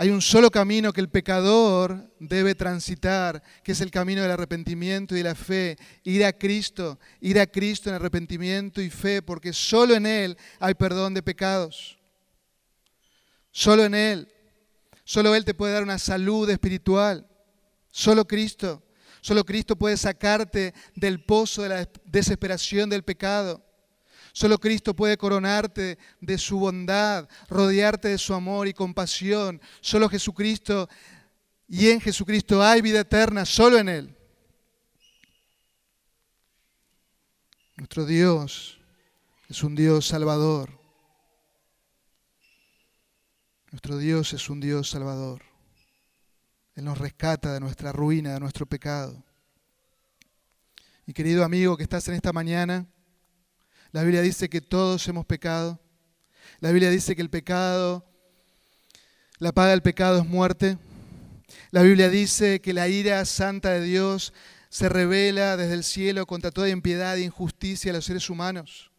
hay 0.00 0.08
un 0.08 0.22
solo 0.22 0.50
camino 0.50 0.94
que 0.94 1.02
el 1.02 1.10
pecador 1.10 2.10
debe 2.18 2.54
transitar, 2.54 3.42
que 3.62 3.72
es 3.72 3.82
el 3.82 3.90
camino 3.90 4.22
del 4.22 4.30
arrepentimiento 4.30 5.14
y 5.14 5.18
de 5.18 5.24
la 5.24 5.34
fe. 5.34 5.76
Ir 6.04 6.24
a 6.24 6.32
Cristo, 6.32 6.98
ir 7.20 7.38
a 7.38 7.46
Cristo 7.46 7.90
en 7.90 7.96
arrepentimiento 7.96 8.80
y 8.80 8.88
fe, 8.88 9.20
porque 9.20 9.52
solo 9.52 9.94
en 9.94 10.06
Él 10.06 10.38
hay 10.58 10.72
perdón 10.72 11.12
de 11.12 11.22
pecados. 11.22 11.98
Solo 13.52 13.84
en 13.84 13.94
Él. 13.94 14.32
Solo 15.04 15.34
Él 15.34 15.44
te 15.44 15.52
puede 15.52 15.74
dar 15.74 15.82
una 15.82 15.98
salud 15.98 16.48
espiritual. 16.48 17.28
Solo 17.90 18.26
Cristo. 18.26 18.82
Solo 19.20 19.44
Cristo 19.44 19.76
puede 19.76 19.98
sacarte 19.98 20.72
del 20.94 21.22
pozo 21.22 21.60
de 21.60 21.68
la 21.68 21.88
desesperación 22.06 22.88
del 22.88 23.02
pecado. 23.02 23.62
Solo 24.32 24.58
Cristo 24.58 24.94
puede 24.94 25.16
coronarte 25.16 25.98
de 26.20 26.38
su 26.38 26.58
bondad, 26.58 27.28
rodearte 27.48 28.08
de 28.08 28.18
su 28.18 28.34
amor 28.34 28.68
y 28.68 28.74
compasión. 28.74 29.60
Solo 29.80 30.08
Jesucristo 30.08 30.88
y 31.68 31.90
en 31.90 32.00
Jesucristo 32.00 32.62
hay 32.62 32.82
vida 32.82 33.00
eterna, 33.00 33.44
solo 33.44 33.78
en 33.78 33.88
Él. 33.88 34.16
Nuestro 37.76 38.04
Dios 38.04 38.78
es 39.48 39.62
un 39.62 39.74
Dios 39.74 40.06
salvador. 40.06 40.78
Nuestro 43.70 43.98
Dios 43.98 44.32
es 44.32 44.50
un 44.50 44.60
Dios 44.60 44.90
salvador. 44.90 45.42
Él 46.74 46.84
nos 46.84 46.98
rescata 46.98 47.52
de 47.52 47.60
nuestra 47.60 47.92
ruina, 47.92 48.34
de 48.34 48.40
nuestro 48.40 48.66
pecado. 48.66 49.22
Y 51.06 51.12
querido 51.12 51.44
amigo 51.44 51.76
que 51.76 51.84
estás 51.84 52.06
en 52.08 52.14
esta 52.14 52.32
mañana, 52.32 52.86
la 53.92 54.02
Biblia 54.02 54.22
dice 54.22 54.48
que 54.48 54.60
todos 54.60 55.06
hemos 55.08 55.26
pecado. 55.26 55.80
La 56.60 56.70
Biblia 56.70 56.90
dice 56.90 57.16
que 57.16 57.22
el 57.22 57.30
pecado, 57.30 58.04
la 59.38 59.52
paga 59.52 59.70
del 59.70 59.82
pecado 59.82 60.18
es 60.18 60.26
muerte. 60.26 60.78
La 61.70 61.82
Biblia 61.82 62.08
dice 62.08 62.60
que 62.60 62.72
la 62.72 62.88
ira 62.88 63.24
santa 63.24 63.70
de 63.70 63.82
Dios 63.82 64.32
se 64.68 64.88
revela 64.88 65.56
desde 65.56 65.74
el 65.74 65.82
cielo 65.82 66.26
contra 66.26 66.52
toda 66.52 66.68
impiedad 66.68 67.16
e 67.16 67.22
injusticia 67.22 67.90
de 67.90 67.98
los 67.98 68.04
seres 68.04 68.30
humanos. 68.30 68.90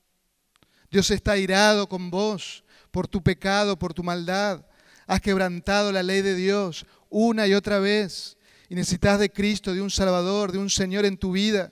Dios 0.92 1.10
está 1.12 1.38
irado 1.38 1.88
con 1.88 2.12
vos 2.12 2.66
por 2.92 3.08
tu 3.08 3.24
pecado, 3.24 3.80
por 3.80 3.94
tu 3.94 4.04
maldad. 4.04 4.66
Has 5.08 5.22
quebrantado 5.22 5.94
la 5.94 6.04
ley 6.04 6.22
de 6.22 6.36
Dios 6.36 6.86
una 7.10 7.48
y 7.48 7.54
otra 7.54 7.80
vez 7.80 8.38
y 8.68 8.76
necesitas 8.76 9.20
de 9.20 9.32
Cristo, 9.32 9.74
de 9.74 9.82
un 9.82 9.90
Salvador, 9.90 10.52
de 10.52 10.58
un 10.58 10.70
Señor 10.70 11.06
en 11.06 11.18
tu 11.18 11.32
vida. 11.32 11.72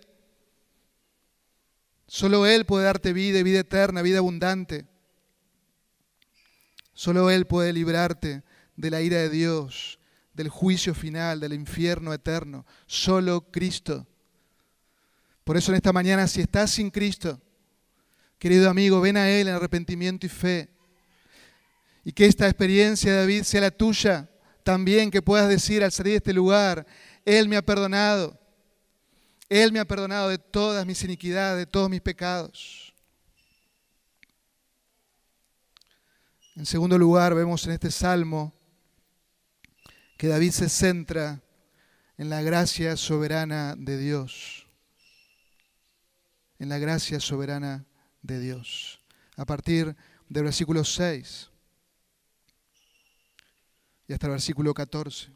Solo 2.10 2.48
Él 2.48 2.66
puede 2.66 2.86
darte 2.86 3.14
vida, 3.14 3.44
vida 3.44 3.60
eterna, 3.60 4.02
vida 4.02 4.18
abundante. 4.18 4.88
Solo 6.92 7.30
Él 7.30 7.46
puede 7.46 7.72
librarte 7.72 8.42
de 8.76 8.90
la 8.90 9.02
ira 9.02 9.18
de 9.18 9.30
Dios, 9.30 10.00
del 10.34 10.50
juicio 10.50 10.96
final, 10.96 11.40
del 11.40 11.54
infierno 11.54 12.12
eterno. 12.12 12.66
Solo 12.88 13.52
Cristo. 13.52 14.08
Por 15.44 15.56
eso 15.56 15.72
en 15.72 15.76
esta 15.76 15.94
mañana, 15.94 16.28
si 16.28 16.42
estás 16.42 16.72
sin 16.72 16.90
Cristo, 16.90 17.40
querido 18.40 18.72
amigo, 18.72 19.02
ven 19.02 19.18
a 19.18 19.30
Él 19.30 19.48
en 19.48 19.54
arrepentimiento 19.54 20.26
y 20.26 20.30
fe. 20.30 20.70
Y 22.04 22.12
que 22.12 22.26
esta 22.26 22.48
experiencia, 22.48 23.14
David, 23.14 23.44
sea 23.44 23.62
la 23.62 23.72
tuya 23.72 24.32
también, 24.64 25.12
que 25.12 25.22
puedas 25.22 25.48
decir 25.48 25.84
al 25.84 25.92
salir 25.92 26.14
de 26.14 26.18
este 26.18 26.34
lugar, 26.34 26.88
Él 27.24 27.48
me 27.48 27.56
ha 27.56 27.62
perdonado. 27.62 28.39
Él 29.50 29.72
me 29.72 29.80
ha 29.80 29.86
perdonado 29.86 30.30
de 30.30 30.38
todas 30.38 30.86
mis 30.86 31.04
iniquidades, 31.04 31.58
de 31.58 31.66
todos 31.66 31.90
mis 31.90 32.02
pecados. 32.02 32.94
En 36.56 36.68
segundo 36.68 36.98
lugar, 37.00 37.34
vemos 37.34 37.66
en 37.66 37.74
este 37.74 37.90
salmo 37.90 38.54
que 40.18 40.28
David 40.28 40.52
se 40.52 40.70
centra 40.70 41.42
en 42.18 42.30
la 42.30 42.44
gracia 42.44 42.96
soberana 42.96 43.76
de 43.76 43.98
Dios. 43.98 44.68
En 46.60 46.70
la 46.70 46.78
gracia 46.78 47.20
soberana 47.20 47.86
de 48.22 48.40
Dios. 48.40 49.02
A 49.36 49.46
partir 49.46 49.96
del 50.28 50.44
versículo 50.44 50.84
6 50.84 51.50
y 54.08 54.14
hasta 54.14 54.28
el 54.28 54.32
versículo 54.32 54.74
14. 54.74 55.32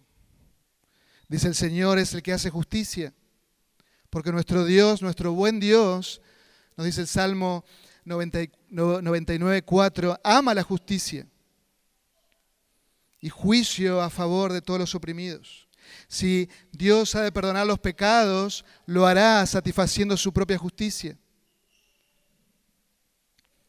Dice, 1.30 1.48
el 1.48 1.56
Señor 1.56 1.98
es 1.98 2.14
el 2.14 2.22
que 2.22 2.34
hace 2.34 2.50
justicia 2.50 3.14
Porque 4.14 4.32
nuestro 4.32 4.64
Dios, 4.64 5.02
nuestro 5.02 5.34
buen 5.34 5.60
Dios, 5.60 6.22
nos 6.78 6.86
dice 6.86 7.02
el 7.02 7.08
Salmo 7.08 7.66
99.4, 8.06 10.20
ama 10.24 10.54
la 10.54 10.62
justicia 10.62 11.26
y 13.20 13.30
juicio 13.30 14.04
a 14.04 14.12
favor 14.12 14.54
de 14.54 14.62
todos 14.62 14.80
los 14.80 14.94
oprimidos. 14.94 15.68
Si 16.08 16.48
Dios 16.72 17.16
ha 17.16 17.24
de 17.24 17.32
perdonar 17.32 17.66
los 17.66 17.80
pecados, 17.80 18.64
lo 18.86 19.08
hará 19.08 19.44
satisfaciendo 19.48 20.16
su 20.16 20.32
propia 20.32 20.60
justicia. 20.60 21.18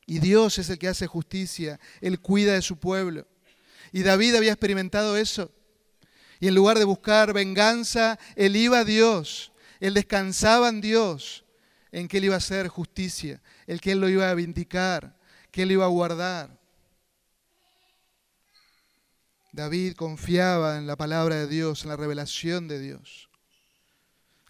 Y 0.05 0.19
Dios 0.19 0.59
es 0.59 0.69
el 0.69 0.79
que 0.79 0.89
hace 0.89 1.07
justicia, 1.07 1.81
Él 2.03 2.21
cuida 2.21 2.53
de 2.53 2.61
su 2.61 2.77
pueblo. 2.77 3.27
Y 3.93 4.03
David 4.03 4.35
había 4.35 4.53
experimentado 4.53 5.17
eso. 5.17 5.51
Y 6.39 6.49
en 6.49 6.55
lugar 6.55 6.79
de 6.79 6.85
buscar 6.85 7.33
venganza, 7.33 8.19
Él 8.37 8.57
iba 8.57 8.81
a 8.81 8.85
Dios, 8.85 9.51
Él 9.85 9.93
descansaba 9.93 10.71
en 10.71 10.81
Dios, 10.81 11.45
en 11.93 12.09
que 12.09 12.17
Él 12.17 12.25
iba 12.25 12.35
a 12.37 12.39
hacer 12.39 12.69
justicia, 12.69 13.43
el 13.67 13.83
que 13.83 13.93
Él 13.93 14.01
lo 14.01 14.09
iba 14.09 14.31
a 14.31 14.35
vindicar, 14.35 15.15
que 15.51 15.65
Él 15.65 15.73
iba 15.73 15.85
a 15.85 15.89
guardar. 15.89 16.59
David 19.53 19.95
confiaba 19.95 20.79
en 20.79 20.87
la 20.87 20.97
palabra 20.97 21.37
de 21.37 21.49
Dios, 21.49 21.83
en 21.83 21.91
la 21.91 21.97
revelación 21.97 22.67
de 22.67 22.81
Dios. 22.81 23.29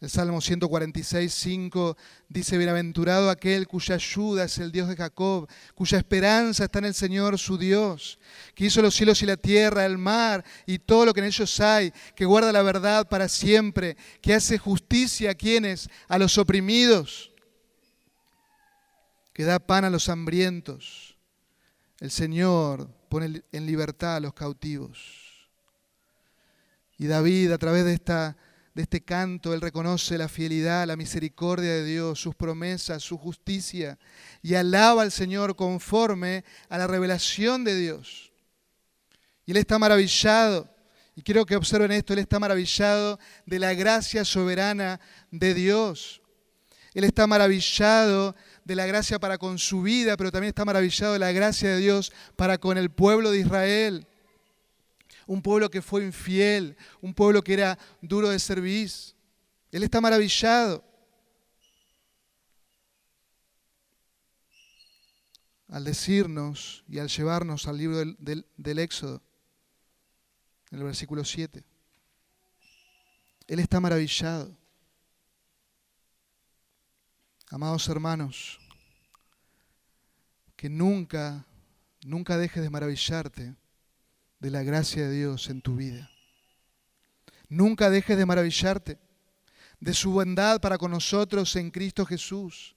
El 0.04 0.10
Salmo 0.10 0.42
146, 0.42 1.32
5 1.32 1.96
dice, 2.28 2.58
Bienaventurado 2.58 3.30
aquel 3.30 3.66
cuya 3.66 3.94
ayuda 3.94 4.44
es 4.44 4.58
el 4.58 4.70
Dios 4.70 4.86
de 4.86 4.96
Jacob, 4.96 5.48
cuya 5.74 5.96
esperanza 5.96 6.64
está 6.64 6.80
en 6.80 6.84
el 6.84 6.92
Señor 6.92 7.38
su 7.38 7.56
Dios, 7.56 8.18
que 8.54 8.66
hizo 8.66 8.82
los 8.82 8.94
cielos 8.94 9.22
y 9.22 9.26
la 9.26 9.38
tierra, 9.38 9.86
el 9.86 9.96
mar 9.96 10.44
y 10.66 10.78
todo 10.78 11.06
lo 11.06 11.14
que 11.14 11.20
en 11.20 11.26
ellos 11.26 11.58
hay, 11.58 11.90
que 12.14 12.26
guarda 12.26 12.52
la 12.52 12.60
verdad 12.60 13.08
para 13.08 13.28
siempre, 13.28 13.96
que 14.20 14.34
hace 14.34 14.58
justicia 14.58 15.30
a 15.30 15.34
quienes, 15.34 15.88
a 16.06 16.18
los 16.18 16.36
oprimidos, 16.36 17.32
que 19.32 19.44
da 19.44 19.58
pan 19.58 19.86
a 19.86 19.90
los 19.90 20.10
hambrientos. 20.10 21.16
El 21.98 22.10
Señor 22.10 22.90
pone 23.08 23.42
en 23.52 23.64
libertad 23.64 24.16
a 24.16 24.20
los 24.20 24.34
cautivos. 24.34 25.48
Y 26.98 27.06
David, 27.06 27.52
a 27.52 27.58
través 27.58 27.86
de, 27.86 27.94
esta, 27.94 28.36
de 28.74 28.82
este 28.82 29.04
canto, 29.04 29.54
él 29.54 29.60
reconoce 29.60 30.18
la 30.18 30.28
fidelidad, 30.28 30.86
la 30.86 30.96
misericordia 30.96 31.70
de 31.70 31.84
Dios, 31.84 32.20
sus 32.20 32.34
promesas, 32.34 33.02
su 33.02 33.16
justicia, 33.16 33.98
y 34.42 34.54
alaba 34.54 35.02
al 35.02 35.12
Señor 35.12 35.54
conforme 35.54 36.44
a 36.68 36.76
la 36.76 36.88
revelación 36.88 37.62
de 37.62 37.76
Dios. 37.76 38.32
Y 39.46 39.52
él 39.52 39.58
está 39.58 39.78
maravillado, 39.78 40.68
y 41.14 41.22
quiero 41.22 41.46
que 41.46 41.54
observen 41.54 41.92
esto, 41.92 42.12
él 42.12 42.18
está 42.18 42.40
maravillado 42.40 43.20
de 43.46 43.60
la 43.60 43.74
gracia 43.74 44.24
soberana 44.24 44.98
de 45.30 45.54
Dios. 45.54 46.20
Él 46.94 47.04
está 47.04 47.28
maravillado 47.28 48.34
de 48.64 48.74
la 48.74 48.86
gracia 48.86 49.20
para 49.20 49.38
con 49.38 49.58
su 49.58 49.82
vida, 49.82 50.16
pero 50.16 50.32
también 50.32 50.48
está 50.48 50.64
maravillado 50.64 51.12
de 51.12 51.18
la 51.20 51.32
gracia 51.32 51.70
de 51.70 51.78
Dios 51.78 52.12
para 52.34 52.58
con 52.58 52.78
el 52.78 52.90
pueblo 52.90 53.30
de 53.30 53.40
Israel. 53.40 54.06
Un 55.26 55.42
pueblo 55.42 55.70
que 55.70 55.82
fue 55.82 56.04
infiel, 56.04 56.76
un 57.00 57.14
pueblo 57.14 57.42
que 57.42 57.54
era 57.54 57.78
duro 58.00 58.28
de 58.28 58.38
servir. 58.38 58.90
Él 59.70 59.82
está 59.82 60.00
maravillado. 60.00 60.84
Al 65.68 65.84
decirnos 65.84 66.84
y 66.88 66.98
al 66.98 67.08
llevarnos 67.08 67.66
al 67.66 67.78
libro 67.78 67.96
del, 68.18 68.78
Éxodo, 68.78 69.22
en 70.70 70.78
el 70.78 70.84
versículo 70.84 71.24
7. 71.24 71.64
Él 73.48 73.58
está 73.58 73.80
maravillado. 73.80 74.56
Amados 77.50 77.88
hermanos, 77.88 78.60
que 80.56 80.68
nunca, 80.68 81.44
nunca 82.04 82.36
dejes 82.36 82.62
de 82.62 82.70
maravillarte 82.70 83.54
de 84.44 84.50
la 84.50 84.62
gracia 84.62 85.08
de 85.08 85.10
Dios 85.10 85.48
en 85.48 85.62
tu 85.62 85.74
vida. 85.74 86.10
Nunca 87.48 87.88
dejes 87.88 88.18
de 88.18 88.26
maravillarte 88.26 88.98
de 89.80 89.94
su 89.94 90.12
bondad 90.12 90.60
para 90.60 90.76
con 90.76 90.90
nosotros 90.90 91.56
en 91.56 91.70
Cristo 91.70 92.04
Jesús. 92.04 92.76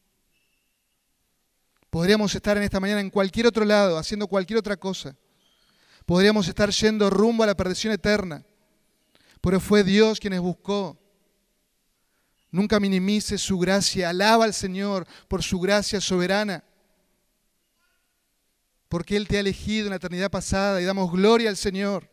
Podríamos 1.89 2.33
estar 2.33 2.55
en 2.55 2.63
esta 2.63 2.79
mañana 2.79 3.01
en 3.01 3.09
cualquier 3.09 3.47
otro 3.47 3.65
lado, 3.65 3.97
haciendo 3.97 4.27
cualquier 4.27 4.59
otra 4.59 4.77
cosa. 4.77 5.17
Podríamos 6.05 6.47
estar 6.47 6.69
yendo 6.69 7.09
rumbo 7.09 7.43
a 7.43 7.47
la 7.47 7.57
perdición 7.57 7.91
eterna. 7.91 8.45
Pero 9.41 9.59
fue 9.59 9.83
Dios 9.83 10.21
quien 10.21 10.35
nos 10.35 10.43
buscó 10.43 10.97
Nunca 12.49 12.79
minimices 12.79 13.41
su 13.41 13.59
gracia. 13.59 14.09
Alaba 14.09 14.45
al 14.45 14.53
Señor 14.53 15.05
por 15.27 15.43
su 15.43 15.59
gracia 15.59 15.99
soberana. 15.99 16.63
Porque 18.89 19.17
Él 19.17 19.27
te 19.27 19.37
ha 19.37 19.41
elegido 19.41 19.87
en 19.87 19.91
la 19.91 19.97
eternidad 19.97 20.31
pasada 20.31 20.81
y 20.81 20.85
damos 20.85 21.11
gloria 21.11 21.49
al 21.49 21.57
Señor. 21.57 22.09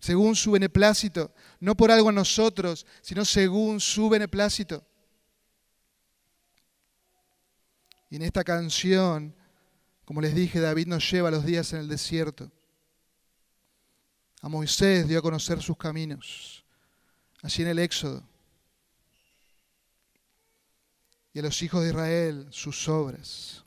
Según 0.00 0.34
su 0.34 0.52
beneplácito. 0.52 1.34
No 1.58 1.76
por 1.76 1.90
algo 1.90 2.08
a 2.08 2.12
nosotros, 2.12 2.86
sino 3.02 3.24
según 3.24 3.80
su 3.80 4.08
beneplácito. 4.08 4.84
Y 8.08 8.16
en 8.16 8.22
esta 8.22 8.42
canción, 8.42 9.34
como 10.04 10.20
les 10.20 10.34
dije, 10.34 10.58
David 10.58 10.86
nos 10.86 11.08
lleva 11.10 11.30
los 11.30 11.44
días 11.44 11.72
en 11.72 11.80
el 11.80 11.88
desierto. 11.88 12.50
A 14.42 14.48
Moisés 14.48 15.06
dio 15.06 15.18
a 15.18 15.22
conocer 15.22 15.62
sus 15.62 15.76
caminos, 15.76 16.64
allí 17.42 17.62
en 17.62 17.68
el 17.68 17.78
Éxodo 17.78 18.26
y 21.32 21.38
a 21.38 21.42
los 21.42 21.62
hijos 21.62 21.82
de 21.82 21.90
Israel 21.90 22.48
sus 22.50 22.88
obras. 22.88 23.64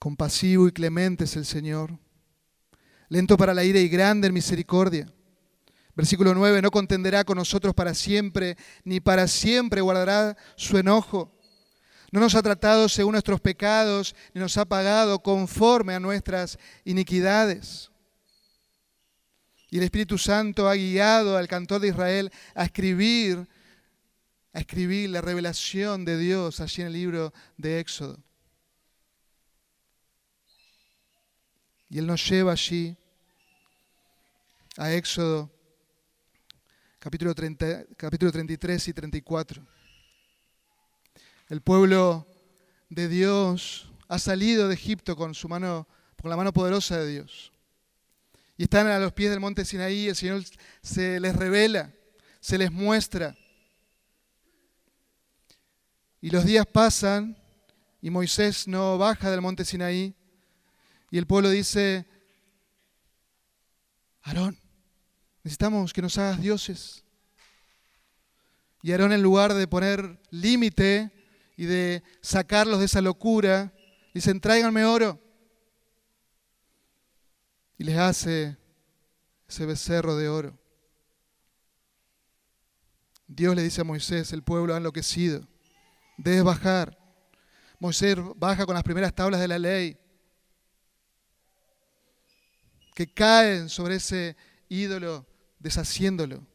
Compasivo 0.00 0.66
y 0.66 0.72
clemente 0.72 1.24
es 1.24 1.36
el 1.36 1.44
Señor, 1.44 1.98
lento 3.10 3.36
para 3.36 3.52
la 3.52 3.64
ira 3.64 3.80
y 3.80 3.88
grande 3.90 4.28
en 4.28 4.32
misericordia. 4.32 5.12
Versículo 5.94 6.34
9, 6.34 6.62
no 6.62 6.70
contenderá 6.70 7.22
con 7.22 7.36
nosotros 7.36 7.74
para 7.74 7.92
siempre, 7.92 8.56
ni 8.82 9.00
para 9.00 9.28
siempre 9.28 9.82
guardará 9.82 10.38
su 10.56 10.78
enojo. 10.78 11.38
No 12.12 12.18
nos 12.18 12.34
ha 12.34 12.42
tratado 12.42 12.88
según 12.88 13.12
nuestros 13.12 13.42
pecados, 13.42 14.16
ni 14.32 14.40
nos 14.40 14.56
ha 14.56 14.64
pagado 14.64 15.18
conforme 15.18 15.92
a 15.92 16.00
nuestras 16.00 16.58
iniquidades. 16.84 17.90
Y 19.68 19.76
el 19.76 19.84
Espíritu 19.84 20.16
Santo 20.16 20.66
ha 20.66 20.76
guiado 20.76 21.36
al 21.36 21.46
cantor 21.46 21.82
de 21.82 21.88
Israel 21.88 22.32
a 22.54 22.64
escribir 22.64 23.46
a 24.54 24.60
escribir 24.60 25.10
la 25.10 25.20
revelación 25.20 26.06
de 26.06 26.16
Dios 26.16 26.58
allí 26.60 26.80
en 26.80 26.88
el 26.88 26.94
libro 26.94 27.34
de 27.58 27.80
Éxodo. 27.80 28.18
Y 31.90 31.98
Él 31.98 32.06
nos 32.06 32.26
lleva 32.26 32.52
allí 32.52 32.96
a 34.78 34.92
Éxodo 34.92 35.50
capítulo, 36.98 37.34
30, 37.34 37.84
capítulo 37.96 38.32
33 38.32 38.88
y 38.88 38.92
34. 38.92 39.66
El 41.48 41.60
pueblo 41.60 42.26
de 42.88 43.08
Dios 43.08 43.92
ha 44.08 44.18
salido 44.18 44.68
de 44.68 44.74
Egipto 44.74 45.16
con 45.16 45.34
su 45.34 45.48
mano, 45.48 45.86
con 46.22 46.30
la 46.30 46.36
mano 46.36 46.52
poderosa 46.52 46.98
de 46.98 47.08
Dios. 47.08 47.52
Y 48.56 48.62
están 48.62 48.86
a 48.86 48.98
los 48.98 49.12
pies 49.12 49.30
del 49.30 49.40
monte 49.40 49.64
Sinaí, 49.64 50.08
el 50.08 50.16
Señor 50.16 50.44
se 50.82 51.18
les 51.18 51.34
revela, 51.34 51.92
se 52.40 52.56
les 52.56 52.70
muestra 52.70 53.36
y 56.20 56.30
los 56.30 56.44
días 56.44 56.66
pasan 56.66 57.36
y 58.02 58.10
Moisés 58.10 58.68
no 58.68 58.98
baja 58.98 59.30
del 59.30 59.40
monte 59.40 59.64
Sinaí 59.64 60.14
y 61.10 61.18
el 61.18 61.26
pueblo 61.26 61.50
dice, 61.50 62.06
Aarón, 64.22 64.58
necesitamos 65.42 65.92
que 65.92 66.02
nos 66.02 66.16
hagas 66.18 66.40
dioses. 66.40 67.04
Y 68.82 68.92
Aarón 68.92 69.12
en 69.12 69.22
lugar 69.22 69.54
de 69.54 69.66
poner 69.66 70.20
límite 70.30 71.10
y 71.56 71.66
de 71.66 72.02
sacarlos 72.20 72.78
de 72.78 72.86
esa 72.86 73.00
locura, 73.00 73.72
dicen, 74.14 74.40
tráiganme 74.40 74.84
oro. 74.84 75.20
Y 77.76 77.84
les 77.84 77.96
hace 77.96 78.56
ese 79.48 79.66
becerro 79.66 80.16
de 80.16 80.28
oro. 80.28 80.58
Dios 83.26 83.54
le 83.54 83.62
dice 83.62 83.80
a 83.80 83.84
Moisés, 83.84 84.32
el 84.32 84.42
pueblo 84.42 84.74
ha 84.74 84.78
enloquecido 84.78 85.46
debes 86.22 86.44
bajar. 86.44 86.96
Moisés 87.78 88.16
baja 88.36 88.66
con 88.66 88.74
las 88.74 88.84
primeras 88.84 89.14
tablas 89.14 89.40
de 89.40 89.48
la 89.48 89.58
ley 89.58 89.96
que 93.00 93.10
caen 93.10 93.70
sobre 93.70 93.94
ese 93.94 94.36
ídolo, 94.68 95.26
deshaciéndolo 95.58 96.46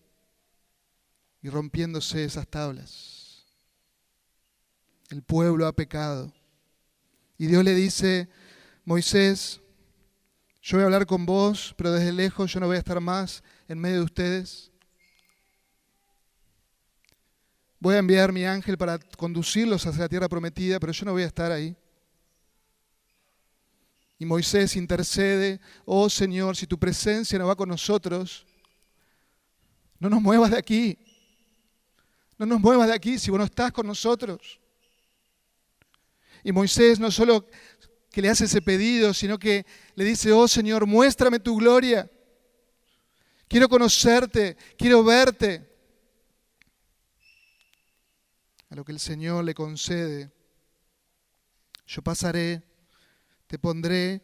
y 1.41 1.49
rompiéndose 1.49 2.23
esas 2.23 2.47
tablas. 2.47 3.43
El 5.09 5.23
pueblo 5.23 5.65
ha 5.65 5.75
pecado. 5.75 6.31
Y 7.39 7.47
Dios 7.47 7.63
le 7.63 7.73
dice, 7.73 8.29
Moisés, 8.83 9.59
yo 10.61 10.77
voy 10.77 10.83
a 10.83 10.85
hablar 10.85 11.07
con 11.07 11.25
vos, 11.25 11.73
pero 11.79 11.91
desde 11.91 12.13
lejos 12.13 12.53
yo 12.53 12.59
no 12.59 12.67
voy 12.67 12.75
a 12.75 12.79
estar 12.79 13.01
más 13.01 13.41
en 13.67 13.79
medio 13.79 13.95
de 13.97 14.03
ustedes. 14.03 14.71
voy 17.79 17.95
a 17.95 17.99
enviar 17.99 18.31
mi 18.31 18.45
ángel 18.45 18.77
para 18.77 18.99
conducirlos 19.17 19.83
hacia 19.87 20.03
la 20.03 20.09
tierra 20.09 20.29
prometida, 20.29 20.79
pero 20.79 20.93
yo 20.93 21.05
no 21.05 21.13
voy 21.13 21.23
a 21.23 21.27
estar 21.27 21.51
ahí. 21.51 21.75
Y 24.17 24.25
Moisés 24.25 24.75
intercede, 24.75 25.59
oh 25.83 26.09
Señor, 26.09 26.55
si 26.55 26.67
tu 26.67 26.79
presencia 26.79 27.37
no 27.37 27.47
va 27.47 27.55
con 27.55 27.67
nosotros, 27.67 28.45
no 29.99 30.09
nos 30.09 30.21
muevas 30.21 30.51
de 30.51 30.57
aquí. 30.57 30.97
No 32.37 32.45
nos 32.45 32.59
muevas 32.59 32.87
de 32.87 32.93
aquí 32.93 33.17
si 33.17 33.31
vos 33.31 33.39
no 33.39 33.45
estás 33.45 33.71
con 33.71 33.87
nosotros. 33.87 34.59
Y 36.43 36.51
Moisés 36.51 36.99
no 36.99 37.11
solo 37.11 37.45
que 38.11 38.21
le 38.21 38.29
hace 38.29 38.45
ese 38.45 38.61
pedido, 38.61 39.13
sino 39.13 39.37
que 39.37 39.65
le 39.95 40.05
dice, 40.05 40.31
oh 40.31 40.47
Señor, 40.47 40.85
muéstrame 40.85 41.39
tu 41.39 41.57
gloria. 41.57 42.09
Quiero 43.47 43.67
conocerte, 43.67 44.55
quiero 44.77 45.03
verte. 45.03 45.69
A 48.69 48.75
lo 48.75 48.85
que 48.85 48.91
el 48.91 48.99
Señor 48.99 49.43
le 49.43 49.53
concede, 49.53 50.31
yo 51.85 52.01
pasaré, 52.01 52.63
te 53.55 53.59
pondré 53.59 54.21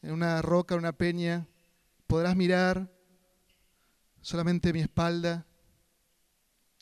en 0.00 0.12
una 0.12 0.40
roca, 0.40 0.76
una 0.76 0.92
peña, 0.92 1.44
podrás 2.06 2.36
mirar 2.36 2.88
solamente 4.20 4.72
mi 4.72 4.78
espalda. 4.78 5.44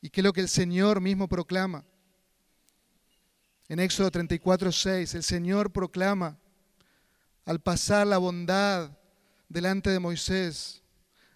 ¿Y 0.03 0.11
qué 0.11 0.21
es 0.21 0.25
lo 0.25 0.35
que 0.35 0.43
el 0.43 0.51
Señor 0.51 1.01
mismo 1.01 1.29
proclama? 1.29 1.83
En 3.71 3.81
Éxodo 3.81 4.11
34, 4.11 4.71
6, 4.71 5.15
el 5.15 5.23
Señor 5.23 5.73
proclama 5.73 6.39
al 7.47 7.59
pasar 7.59 8.07
la 8.07 8.19
bondad 8.19 8.91
delante 9.49 9.89
de 9.89 9.99
Moisés, 9.99 10.83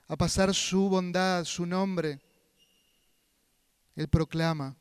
a 0.06 0.16
pasar 0.16 0.54
su 0.54 0.90
bondad, 0.90 1.46
su 1.46 1.64
nombre, 1.64 2.20
Él 3.94 4.06
proclama, 4.08 4.76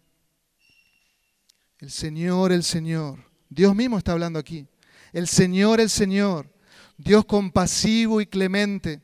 el 1.80 1.92
Señor, 1.92 2.52
el 2.52 2.64
Señor. 2.64 3.24
Dios 3.48 3.74
mismo 3.74 3.98
está 3.98 4.12
hablando 4.12 4.38
aquí. 4.38 4.68
El 5.16 5.28
Señor, 5.28 5.80
el 5.80 5.90
Señor. 5.90 6.52
Dios 6.98 7.24
compasivo 7.26 8.20
y 8.20 8.26
clemente, 8.26 9.02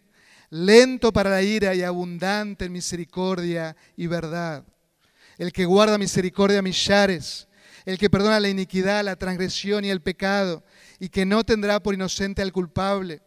lento 0.50 1.12
para 1.12 1.30
la 1.30 1.42
ira 1.42 1.74
y 1.74 1.82
abundante 1.82 2.66
en 2.66 2.74
misericordia 2.74 3.76
y 3.96 4.08
verdad. 4.08 4.66
El 5.38 5.52
que 5.52 5.66
guarda 5.66 5.98
misericordia 5.98 6.60
a 6.60 6.62
millares 6.62 7.48
el 7.86 7.98
que 7.98 8.10
perdona 8.10 8.40
la 8.40 8.50
iniquidad, 8.50 9.04
la 9.04 9.16
transgresión 9.16 9.86
y 9.86 9.90
el 9.90 10.02
pecado, 10.02 10.64
y 11.00 11.10
que 11.10 11.26
no 11.26 11.44
tendrá 11.44 11.82
por 11.82 11.94
inocente 11.94 12.42
al 12.42 12.52
culpable, 12.52 13.22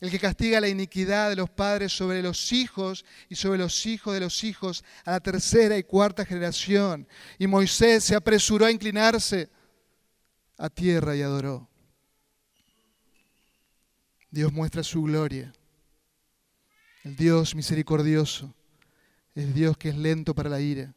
el 0.00 0.10
que 0.10 0.18
castiga 0.18 0.60
la 0.60 0.68
iniquidad 0.68 1.30
de 1.30 1.36
los 1.36 1.50
padres 1.50 1.92
sobre 1.92 2.22
los 2.22 2.52
hijos 2.52 3.04
y 3.28 3.36
sobre 3.36 3.58
los 3.58 3.86
hijos 3.86 4.14
de 4.14 4.20
los 4.20 4.44
hijos 4.44 4.84
a 5.04 5.12
la 5.12 5.20
tercera 5.20 5.76
y 5.78 5.82
cuarta 5.82 6.24
generación. 6.24 7.08
Y 7.38 7.46
Moisés 7.46 8.04
se 8.04 8.14
apresuró 8.14 8.66
a 8.66 8.70
inclinarse 8.70 9.48
a 10.58 10.68
tierra 10.68 11.16
y 11.16 11.22
adoró. 11.22 11.68
Dios 14.36 14.52
muestra 14.52 14.82
su 14.82 15.02
gloria. 15.02 15.52
El 17.02 17.16
Dios 17.16 17.54
misericordioso, 17.54 18.54
el 19.34 19.52
Dios 19.52 19.76
que 19.76 19.88
es 19.88 19.96
lento 19.96 20.34
para 20.34 20.50
la 20.50 20.60
ira 20.60 20.94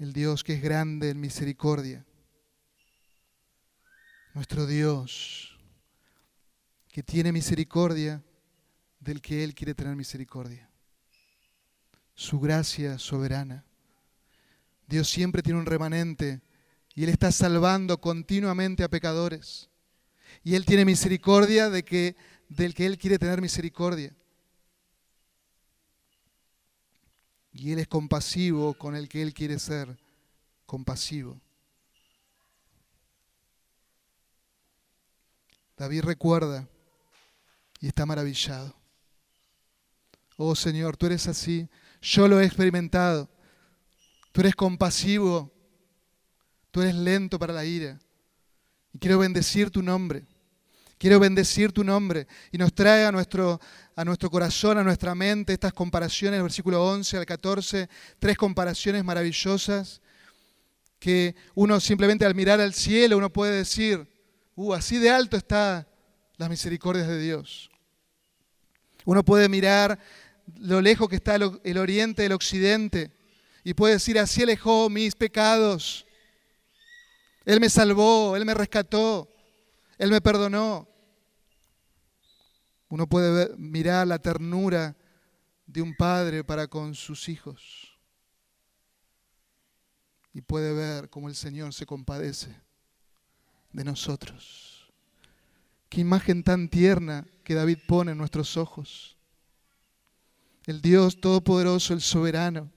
el 0.00 0.14
Dios 0.14 0.42
que 0.42 0.54
es 0.54 0.62
grande 0.62 1.10
en 1.10 1.20
misericordia, 1.20 2.06
nuestro 4.32 4.66
Dios 4.66 5.58
que 6.88 7.02
tiene 7.02 7.32
misericordia 7.32 8.24
del 8.98 9.20
que 9.20 9.44
Él 9.44 9.54
quiere 9.54 9.74
tener 9.74 9.94
misericordia, 9.94 10.70
su 12.14 12.40
gracia 12.40 12.98
soberana. 12.98 13.66
Dios 14.86 15.08
siempre 15.08 15.42
tiene 15.42 15.60
un 15.60 15.66
remanente 15.66 16.40
y 16.94 17.04
Él 17.04 17.10
está 17.10 17.30
salvando 17.30 18.00
continuamente 18.00 18.82
a 18.82 18.88
pecadores. 18.88 19.69
Y 20.42 20.54
Él 20.54 20.64
tiene 20.64 20.84
misericordia 20.84 21.68
de 21.68 21.84
que, 21.84 22.16
del 22.48 22.74
que 22.74 22.86
Él 22.86 22.98
quiere 22.98 23.18
tener 23.18 23.40
misericordia. 23.40 24.14
Y 27.52 27.72
Él 27.72 27.78
es 27.78 27.88
compasivo 27.88 28.74
con 28.74 28.94
el 28.94 29.08
que 29.08 29.22
Él 29.22 29.34
quiere 29.34 29.58
ser 29.58 29.98
compasivo. 30.66 31.40
David 35.76 36.02
recuerda 36.02 36.68
y 37.80 37.88
está 37.88 38.04
maravillado. 38.04 38.74
Oh 40.36 40.54
Señor, 40.54 40.96
tú 40.96 41.06
eres 41.06 41.26
así. 41.26 41.68
Yo 42.00 42.28
lo 42.28 42.40
he 42.40 42.44
experimentado. 42.44 43.28
Tú 44.32 44.42
eres 44.42 44.54
compasivo. 44.54 45.52
Tú 46.70 46.82
eres 46.82 46.94
lento 46.94 47.38
para 47.38 47.52
la 47.52 47.64
ira. 47.64 47.98
Y 48.92 48.98
quiero 48.98 49.18
bendecir 49.18 49.70
tu 49.70 49.82
nombre. 49.82 50.24
Quiero 50.98 51.18
bendecir 51.18 51.72
tu 51.72 51.82
nombre. 51.82 52.26
Y 52.52 52.58
nos 52.58 52.74
trae 52.74 53.06
a 53.06 53.12
nuestro, 53.12 53.60
a 53.96 54.04
nuestro 54.04 54.30
corazón, 54.30 54.78
a 54.78 54.84
nuestra 54.84 55.14
mente, 55.14 55.52
estas 55.52 55.72
comparaciones, 55.72 56.42
versículo 56.42 56.84
11 56.84 57.16
al 57.16 57.26
14, 57.26 57.88
tres 58.18 58.36
comparaciones 58.36 59.04
maravillosas 59.04 60.00
que 60.98 61.34
uno 61.54 61.80
simplemente 61.80 62.26
al 62.26 62.34
mirar 62.34 62.60
al 62.60 62.74
cielo 62.74 63.16
uno 63.16 63.32
puede 63.32 63.56
decir, 63.56 64.06
uh, 64.54 64.74
así 64.74 64.98
de 64.98 65.08
alto 65.10 65.36
está 65.36 65.88
las 66.36 66.50
misericordias 66.50 67.08
de 67.08 67.18
Dios. 67.18 67.70
Uno 69.06 69.24
puede 69.24 69.48
mirar 69.48 69.98
lo 70.58 70.80
lejos 70.82 71.08
que 71.08 71.16
está 71.16 71.36
el 71.36 71.78
oriente 71.78 72.22
del 72.22 72.32
occidente 72.32 73.10
y 73.64 73.74
puede 73.74 73.94
decir, 73.94 74.18
así 74.18 74.42
alejó 74.42 74.90
mis 74.90 75.14
pecados. 75.14 76.06
Él 77.50 77.58
me 77.58 77.68
salvó, 77.68 78.36
Él 78.36 78.44
me 78.44 78.54
rescató, 78.54 79.28
Él 79.98 80.12
me 80.12 80.20
perdonó. 80.20 80.88
Uno 82.88 83.08
puede 83.08 83.56
mirar 83.56 84.06
la 84.06 84.20
ternura 84.20 84.96
de 85.66 85.82
un 85.82 85.96
padre 85.96 86.44
para 86.44 86.68
con 86.68 86.94
sus 86.94 87.28
hijos 87.28 87.98
y 90.32 90.42
puede 90.42 90.72
ver 90.72 91.10
cómo 91.10 91.28
el 91.28 91.34
Señor 91.34 91.74
se 91.74 91.86
compadece 91.86 92.54
de 93.72 93.82
nosotros. 93.82 94.88
Qué 95.88 96.02
imagen 96.02 96.44
tan 96.44 96.68
tierna 96.68 97.26
que 97.42 97.54
David 97.54 97.78
pone 97.88 98.12
en 98.12 98.18
nuestros 98.18 98.56
ojos. 98.56 99.16
El 100.66 100.80
Dios 100.80 101.20
Todopoderoso, 101.20 101.94
el 101.94 102.00
Soberano, 102.00 102.70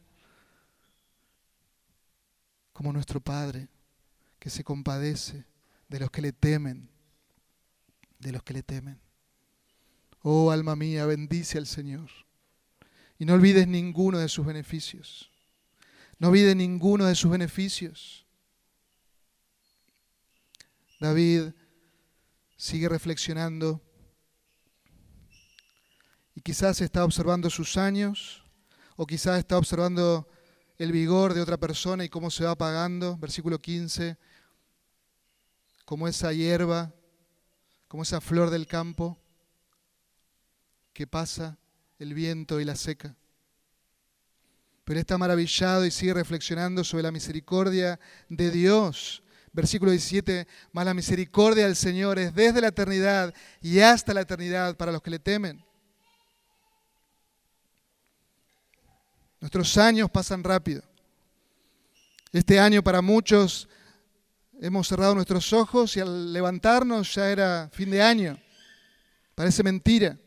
como 2.73 2.91
nuestro 2.91 3.21
Padre, 3.21 3.69
que 4.43 4.49
se 4.49 4.65
compadece 4.65 5.45
de 5.87 6.01
los 6.01 6.11
que 6.11 6.21
le 6.21 6.33
temen, 6.33 6.89
de 8.19 8.33
los 8.33 8.43
que 8.43 8.51
le 8.51 8.61
temen. 8.61 8.99
Oh 10.21 10.51
alma 10.51 10.75
mía, 10.75 11.05
bendice 11.05 11.57
al 11.57 11.65
Señor 11.65 12.09
y 13.17 13.23
no 13.23 13.35
olvides 13.35 13.69
ninguno 13.69 14.17
de 14.17 14.27
sus 14.27 14.45
beneficios. 14.45 15.31
No 16.19 16.27
olvides 16.27 16.57
ninguno 16.57 17.05
de 17.05 17.15
sus 17.15 17.31
beneficios. 17.31 18.25
David 20.99 21.53
sigue 22.57 22.89
reflexionando 22.89 23.81
y 26.35 26.41
quizás 26.41 26.81
está 26.81 27.05
observando 27.05 27.49
sus 27.49 27.77
años 27.77 28.43
o 28.97 29.05
quizás 29.05 29.39
está 29.39 29.57
observando 29.57 30.27
el 30.83 30.91
vigor 30.91 31.33
de 31.33 31.41
otra 31.41 31.57
persona 31.57 32.03
y 32.03 32.09
cómo 32.09 32.29
se 32.29 32.43
va 32.43 32.51
apagando. 32.51 33.17
Versículo 33.17 33.59
15, 33.59 34.17
como 35.85 36.09
esa 36.09 36.33
hierba, 36.33 36.93
como 37.87 38.03
esa 38.03 38.19
flor 38.19 38.49
del 38.49 38.67
campo 38.67 39.17
que 40.91 41.07
pasa 41.07 41.57
el 41.99 42.13
viento 42.13 42.59
y 42.59 42.65
la 42.65 42.75
seca. 42.75 43.15
Pero 44.83 44.99
está 44.99 45.17
maravillado 45.17 45.85
y 45.85 45.91
sigue 45.91 46.13
reflexionando 46.13 46.83
sobre 46.83 47.03
la 47.03 47.11
misericordia 47.11 47.97
de 48.27 48.51
Dios. 48.51 49.23
Versículo 49.53 49.91
17, 49.91 50.47
más 50.73 50.85
la 50.85 50.93
misericordia 50.93 51.63
del 51.65 51.77
Señor 51.77 52.19
es 52.19 52.35
desde 52.35 52.59
la 52.59 52.67
eternidad 52.67 53.33
y 53.61 53.79
hasta 53.79 54.13
la 54.13 54.21
eternidad 54.21 54.75
para 54.75 54.91
los 54.91 55.01
que 55.01 55.11
le 55.11 55.19
temen. 55.19 55.63
Nuestros 59.43 59.77
años 59.77 60.09
pasan 60.09 60.41
rápido. 60.41 60.81
Este 62.31 62.57
año 62.61 62.81
para 62.81 63.01
muchos 63.01 63.67
hemos 64.61 64.87
cerrado 64.87 65.13
nuestros 65.15 65.51
ojos 65.51 65.97
y 65.97 65.99
al 65.99 66.31
levantarnos 66.31 67.13
ya 67.13 67.29
era 67.29 67.69
fin 67.73 67.91
de 67.91 68.01
año. 68.01 68.39
Parece 69.35 69.61
mentira 69.61 70.17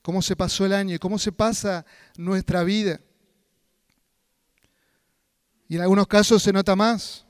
cómo 0.00 0.22
se 0.22 0.34
pasó 0.34 0.64
el 0.64 0.72
año 0.72 0.94
y 0.94 0.98
cómo 0.98 1.18
se 1.18 1.30
pasa 1.30 1.84
nuestra 2.16 2.64
vida. 2.64 2.98
Y 5.68 5.76
en 5.76 5.82
algunos 5.82 6.06
casos 6.06 6.42
se 6.42 6.50
nota 6.50 6.74
más 6.74 7.26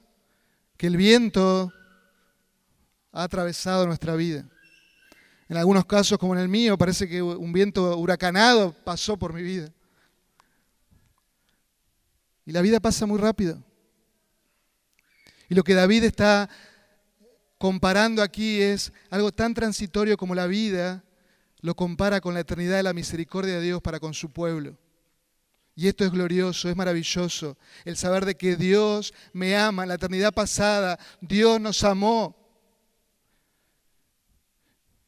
que 0.76 0.86
el 0.86 0.96
viento 0.96 1.72
ha 3.10 3.24
atravesado 3.24 3.88
nuestra 3.88 4.14
vida. 4.14 4.48
En 5.48 5.56
algunos 5.56 5.84
casos, 5.84 6.16
como 6.16 6.36
en 6.36 6.42
el 6.42 6.48
mío, 6.48 6.78
parece 6.78 7.08
que 7.08 7.20
un 7.20 7.52
viento 7.52 7.98
huracanado 7.98 8.72
pasó 8.84 9.16
por 9.16 9.32
mi 9.32 9.42
vida. 9.42 9.72
Y 12.48 12.52
la 12.52 12.62
vida 12.62 12.80
pasa 12.80 13.04
muy 13.04 13.18
rápido. 13.18 13.62
Y 15.50 15.54
lo 15.54 15.62
que 15.62 15.74
David 15.74 16.04
está 16.04 16.48
comparando 17.58 18.22
aquí 18.22 18.62
es 18.62 18.90
algo 19.10 19.32
tan 19.32 19.52
transitorio 19.52 20.16
como 20.16 20.34
la 20.34 20.46
vida, 20.46 21.04
lo 21.60 21.74
compara 21.76 22.22
con 22.22 22.32
la 22.32 22.40
eternidad 22.40 22.78
de 22.78 22.84
la 22.84 22.94
misericordia 22.94 23.56
de 23.56 23.60
Dios 23.60 23.82
para 23.82 24.00
con 24.00 24.14
su 24.14 24.32
pueblo. 24.32 24.78
Y 25.76 25.88
esto 25.88 26.06
es 26.06 26.10
glorioso, 26.10 26.70
es 26.70 26.76
maravilloso. 26.76 27.58
El 27.84 27.98
saber 27.98 28.24
de 28.24 28.34
que 28.34 28.56
Dios 28.56 29.12
me 29.34 29.54
ama. 29.54 29.82
En 29.82 29.90
la 29.90 29.96
eternidad 29.96 30.32
pasada, 30.32 30.98
Dios 31.20 31.60
nos 31.60 31.84
amó. 31.84 32.34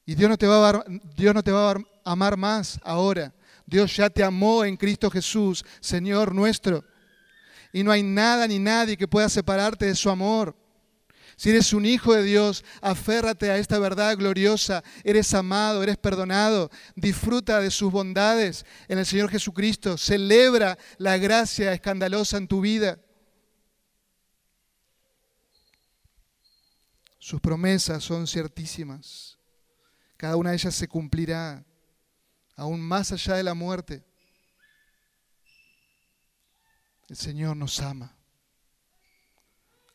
Y 0.05 0.15
Dios 0.15 0.29
no 0.29 0.37
te 0.37 0.47
va 0.47 0.69
a, 0.69 0.85
Dios 1.17 1.35
no 1.35 1.43
te 1.43 1.53
va 1.53 1.71
a 1.71 1.85
amar 2.05 2.37
más 2.37 2.79
ahora. 2.85 3.33
Dios 3.65 3.97
ya 3.97 4.11
te 4.11 4.23
amó 4.23 4.63
en 4.63 4.77
Cristo 4.77 5.11
Jesús, 5.11 5.65
Señor 5.81 6.35
nuestro. 6.35 6.85
Y 7.73 7.83
no 7.83 7.93
hay 7.93 8.03
nada 8.03 8.47
ni 8.47 8.59
nadie 8.59 8.97
que 8.97 9.09
pueda 9.09 9.29
separarte 9.29 9.87
de 9.87 9.95
su 9.95 10.11
amor. 10.11 10.57
Si 11.37 11.49
eres 11.49 11.73
un 11.73 11.87
hijo 11.87 12.13
de 12.13 12.23
Dios, 12.23 12.65
aférrate 12.83 13.51
a 13.51 13.57
esta 13.57 13.79
verdad 13.79 14.15
gloriosa. 14.17 14.85
Eres 15.05 15.33
amado, 15.33 15.83
eres 15.83 15.97
perdonado. 15.97 16.71
Disfruta 16.95 17.61
de 17.61 17.71
sus 17.71 17.91
bondades 17.91 18.67
en 18.89 18.99
el 18.99 19.07
Señor 19.07 19.31
Jesucristo. 19.31 19.97
Celebra 19.97 20.77
la 20.99 21.17
gracia 21.17 21.73
escandalosa 21.73 22.37
en 22.37 22.47
tu 22.47 22.61
vida. 22.61 22.99
Sus 27.19 27.41
promesas 27.41 28.05
son 28.05 28.27
ciertísimas. 28.27 29.39
Cada 30.19 30.37
una 30.37 30.51
de 30.51 30.57
ellas 30.57 30.75
se 30.75 30.89
cumplirá, 30.89 31.65
aún 32.55 32.83
más 32.83 33.13
allá 33.13 33.37
de 33.37 33.45
la 33.45 33.55
muerte. 33.55 34.05
El 37.11 37.17
Señor 37.17 37.57
nos 37.57 37.81
ama 37.81 38.17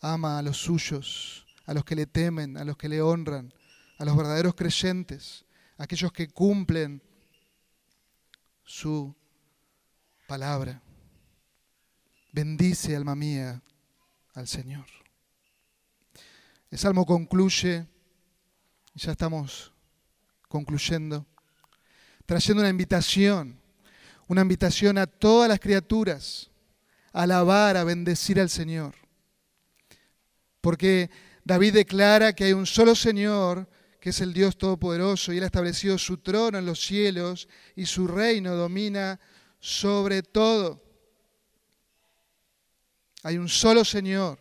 ama 0.06 0.38
a 0.38 0.41
los 0.41 0.58
suyos, 0.58 1.45
a 1.65 1.73
los 1.73 1.84
que 1.84 1.95
le 1.95 2.06
temen, 2.06 2.58
a 2.58 2.63
los 2.63 2.78
que 2.78 2.89
le 2.89 3.01
honran, 3.01 3.51
a 3.97 4.06
los 4.06 4.15
verdaderos 4.15 4.54
creyentes, 4.54 5.45
a 5.78 5.84
aquellos 5.84 6.12
que 6.12 6.28
cumplen 6.28 7.01
su 8.63 9.15
palabra. 10.28 10.82
Bendice, 12.32 12.95
alma 12.95 13.15
mía, 13.15 13.62
al 14.34 14.47
Señor. 14.47 14.86
El 16.69 16.78
salmo 16.78 17.06
concluye, 17.06 17.88
ya 18.93 19.12
estamos 19.12 19.73
concluyendo, 20.47 21.25
trayendo 22.25 22.62
una 22.62 22.69
invitación, 22.69 23.60
una 24.28 24.41
invitación 24.41 24.97
a 24.97 25.08
todas 25.08 25.49
las 25.49 25.60
criaturas 25.60 26.51
alabar, 27.15 27.78
a 27.78 27.86
bendecir 27.86 28.41
al 28.41 28.49
Señor. 28.49 28.93
Porque 30.60 31.10
David 31.45 31.73
declara 31.73 32.34
que 32.34 32.43
hay 32.43 32.54
un 32.54 32.65
solo 32.65 32.93
Señor, 32.93 33.69
que 34.01 34.10
es 34.10 34.19
el 34.19 34.34
Dios 34.34 34.58
Todopoderoso, 34.58 35.32
y 35.32 35.38
Él 35.38 35.43
ha 35.43 35.47
establecido 35.47 35.97
su 35.97 36.17
trono 36.17 36.58
en 36.58 36.65
los 36.65 36.86
cielos 36.86 37.47
y 37.75 37.86
su 37.86 38.08
reino 38.08 38.56
domina 38.56 39.19
sobre 39.60 40.23
todo. 40.23 40.84
Hay 43.23 43.38
un 43.38 43.47
solo 43.47 43.86
Señor 43.86 44.39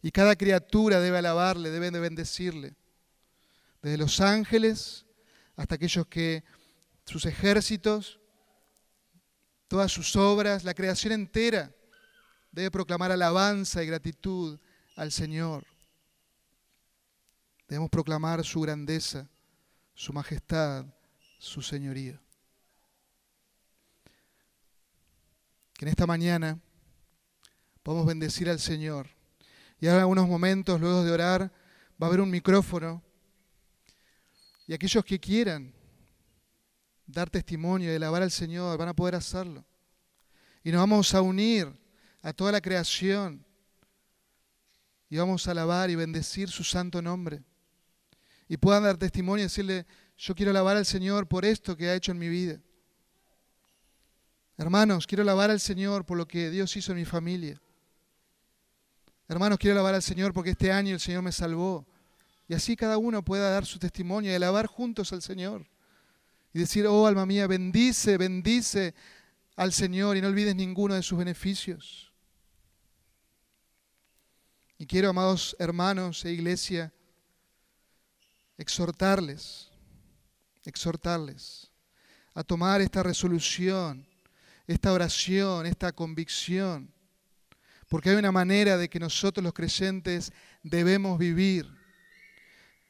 y 0.00 0.12
cada 0.12 0.36
criatura 0.36 1.00
debe 1.00 1.18
alabarle, 1.18 1.70
debe 1.70 1.90
de 1.90 1.98
bendecirle. 1.98 2.76
Desde 3.82 3.98
los 3.98 4.20
ángeles 4.20 5.06
hasta 5.56 5.74
aquellos 5.74 6.06
que 6.06 6.44
sus 7.04 7.26
ejércitos, 7.26 8.20
todas 9.66 9.90
sus 9.90 10.14
obras, 10.14 10.62
la 10.62 10.72
creación 10.72 11.12
entera 11.12 11.74
debe 12.52 12.70
proclamar 12.70 13.10
alabanza 13.10 13.82
y 13.82 13.86
gratitud 13.86 14.60
al 14.94 15.10
Señor. 15.10 15.66
Debemos 17.66 17.90
proclamar 17.90 18.44
su 18.44 18.60
grandeza, 18.60 19.28
su 19.94 20.12
majestad, 20.12 20.84
su 21.38 21.62
señorío. 21.62 22.20
Que 25.72 25.86
en 25.86 25.88
esta 25.88 26.06
mañana 26.06 26.60
podamos 27.82 28.06
bendecir 28.06 28.50
al 28.50 28.60
Señor. 28.60 29.08
Y 29.80 29.86
ahora 29.86 29.98
en 29.98 30.02
algunos 30.02 30.28
momentos, 30.28 30.78
luego 30.80 31.02
de 31.02 31.10
orar, 31.10 31.50
va 32.00 32.06
a 32.06 32.08
haber 32.08 32.20
un 32.20 32.30
micrófono. 32.30 33.02
Y 34.66 34.74
aquellos 34.74 35.04
que 35.04 35.18
quieran 35.18 35.72
dar 37.06 37.30
testimonio 37.30 37.90
y 37.90 37.96
alabar 37.96 38.22
al 38.22 38.30
Señor 38.30 38.76
van 38.76 38.88
a 38.88 38.94
poder 38.94 39.14
hacerlo. 39.14 39.64
Y 40.62 40.70
nos 40.70 40.80
vamos 40.80 41.14
a 41.14 41.22
unir 41.22 41.81
a 42.22 42.32
toda 42.32 42.52
la 42.52 42.60
creación 42.60 43.44
y 45.12 45.18
vamos 45.18 45.46
a 45.46 45.50
alabar 45.50 45.90
y 45.90 45.94
bendecir 45.94 46.48
su 46.48 46.64
santo 46.64 47.02
nombre. 47.02 47.42
Y 48.48 48.56
puedan 48.56 48.84
dar 48.84 48.96
testimonio 48.96 49.42
y 49.42 49.48
decirle, 49.48 49.86
yo 50.16 50.34
quiero 50.34 50.50
alabar 50.50 50.76
al 50.76 50.86
Señor 50.86 51.28
por 51.28 51.44
esto 51.44 51.76
que 51.76 51.88
ha 51.88 51.94
hecho 51.94 52.12
en 52.12 52.18
mi 52.18 52.28
vida. 52.28 52.60
Hermanos, 54.56 55.06
quiero 55.06 55.22
alabar 55.22 55.50
al 55.50 55.60
Señor 55.60 56.06
por 56.06 56.16
lo 56.16 56.26
que 56.26 56.50
Dios 56.50 56.76
hizo 56.76 56.92
en 56.92 56.98
mi 56.98 57.04
familia. 57.04 57.60
Hermanos, 59.28 59.58
quiero 59.58 59.74
alabar 59.74 59.94
al 59.94 60.02
Señor 60.02 60.32
porque 60.32 60.50
este 60.50 60.72
año 60.72 60.94
el 60.94 61.00
Señor 61.00 61.22
me 61.22 61.32
salvó. 61.32 61.86
Y 62.48 62.54
así 62.54 62.76
cada 62.76 62.98
uno 62.98 63.24
pueda 63.24 63.50
dar 63.50 63.66
su 63.66 63.78
testimonio 63.78 64.30
y 64.30 64.34
alabar 64.34 64.66
juntos 64.66 65.12
al 65.12 65.22
Señor. 65.22 65.66
Y 66.54 66.58
decir, 66.58 66.86
oh 66.86 67.06
alma 67.06 67.26
mía, 67.26 67.46
bendice, 67.46 68.16
bendice 68.18 68.94
al 69.56 69.72
Señor 69.72 70.16
y 70.16 70.20
no 70.20 70.28
olvides 70.28 70.54
ninguno 70.54 70.94
de 70.94 71.02
sus 71.02 71.18
beneficios. 71.18 72.11
Y 74.82 74.86
quiero, 74.86 75.10
amados 75.10 75.54
hermanos 75.60 76.24
e 76.24 76.32
iglesia, 76.32 76.92
exhortarles, 78.58 79.70
exhortarles 80.64 81.70
a 82.34 82.42
tomar 82.42 82.80
esta 82.80 83.00
resolución, 83.00 84.04
esta 84.66 84.92
oración, 84.92 85.66
esta 85.66 85.92
convicción, 85.92 86.92
porque 87.88 88.10
hay 88.10 88.16
una 88.16 88.32
manera 88.32 88.76
de 88.76 88.90
que 88.90 88.98
nosotros 88.98 89.44
los 89.44 89.52
creyentes 89.52 90.32
debemos 90.64 91.16
vivir, 91.16 91.72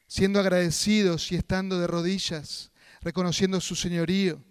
siendo 0.07 0.41
agradecidos 0.41 1.31
y 1.31 1.35
estando 1.37 1.79
de 1.79 1.89
rodillas, 1.89 2.73
reconociendo 3.03 3.61
su 3.61 3.77
señorío, 3.77 4.43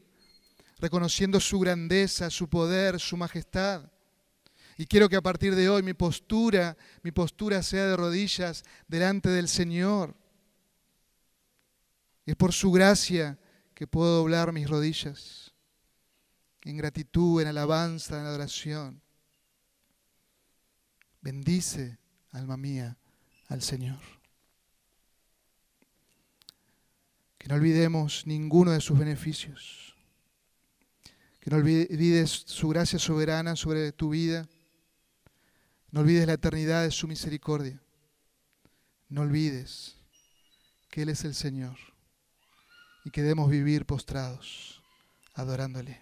reconociendo 0.77 1.39
su 1.39 1.57
grandeza, 1.57 2.29
su 2.29 2.47
poder, 2.47 2.99
su 2.99 3.17
majestad 3.17 3.89
y 4.81 4.87
quiero 4.87 5.07
que 5.07 5.15
a 5.15 5.21
partir 5.21 5.53
de 5.53 5.69
hoy 5.69 5.83
mi 5.83 5.93
postura, 5.93 6.75
mi 7.03 7.11
postura 7.11 7.61
sea 7.61 7.85
de 7.85 7.95
rodillas 7.95 8.63
delante 8.87 9.29
del 9.29 9.47
Señor. 9.47 10.15
Es 12.25 12.35
por 12.35 12.51
su 12.51 12.71
gracia 12.71 13.37
que 13.75 13.85
puedo 13.85 14.17
doblar 14.17 14.51
mis 14.51 14.67
rodillas 14.67 15.53
en 16.63 16.77
gratitud, 16.77 17.43
en 17.43 17.49
alabanza, 17.49 18.19
en 18.19 18.25
adoración. 18.25 19.03
Bendice, 21.21 21.99
alma 22.31 22.57
mía, 22.57 22.97
al 23.49 23.61
Señor. 23.61 23.99
Que 27.37 27.47
no 27.49 27.53
olvidemos 27.53 28.25
ninguno 28.25 28.71
de 28.71 28.81
sus 28.81 28.97
beneficios. 28.97 29.95
Que 31.39 31.51
no 31.51 31.57
olvides 31.57 32.31
su 32.31 32.67
gracia 32.69 32.97
soberana 32.97 33.55
sobre 33.55 33.91
tu 33.91 34.09
vida 34.09 34.49
no 35.91 36.01
olvides 36.01 36.25
la 36.25 36.33
eternidad 36.33 36.83
de 36.83 36.91
su 36.91 37.07
misericordia. 37.07 37.81
No 39.09 39.21
olvides 39.21 39.97
que 40.89 41.01
Él 41.01 41.09
es 41.09 41.25
el 41.25 41.35
Señor 41.35 41.77
y 43.03 43.11
que 43.11 43.21
debemos 43.21 43.49
vivir 43.49 43.85
postrados, 43.85 44.81
adorándole. 45.33 45.99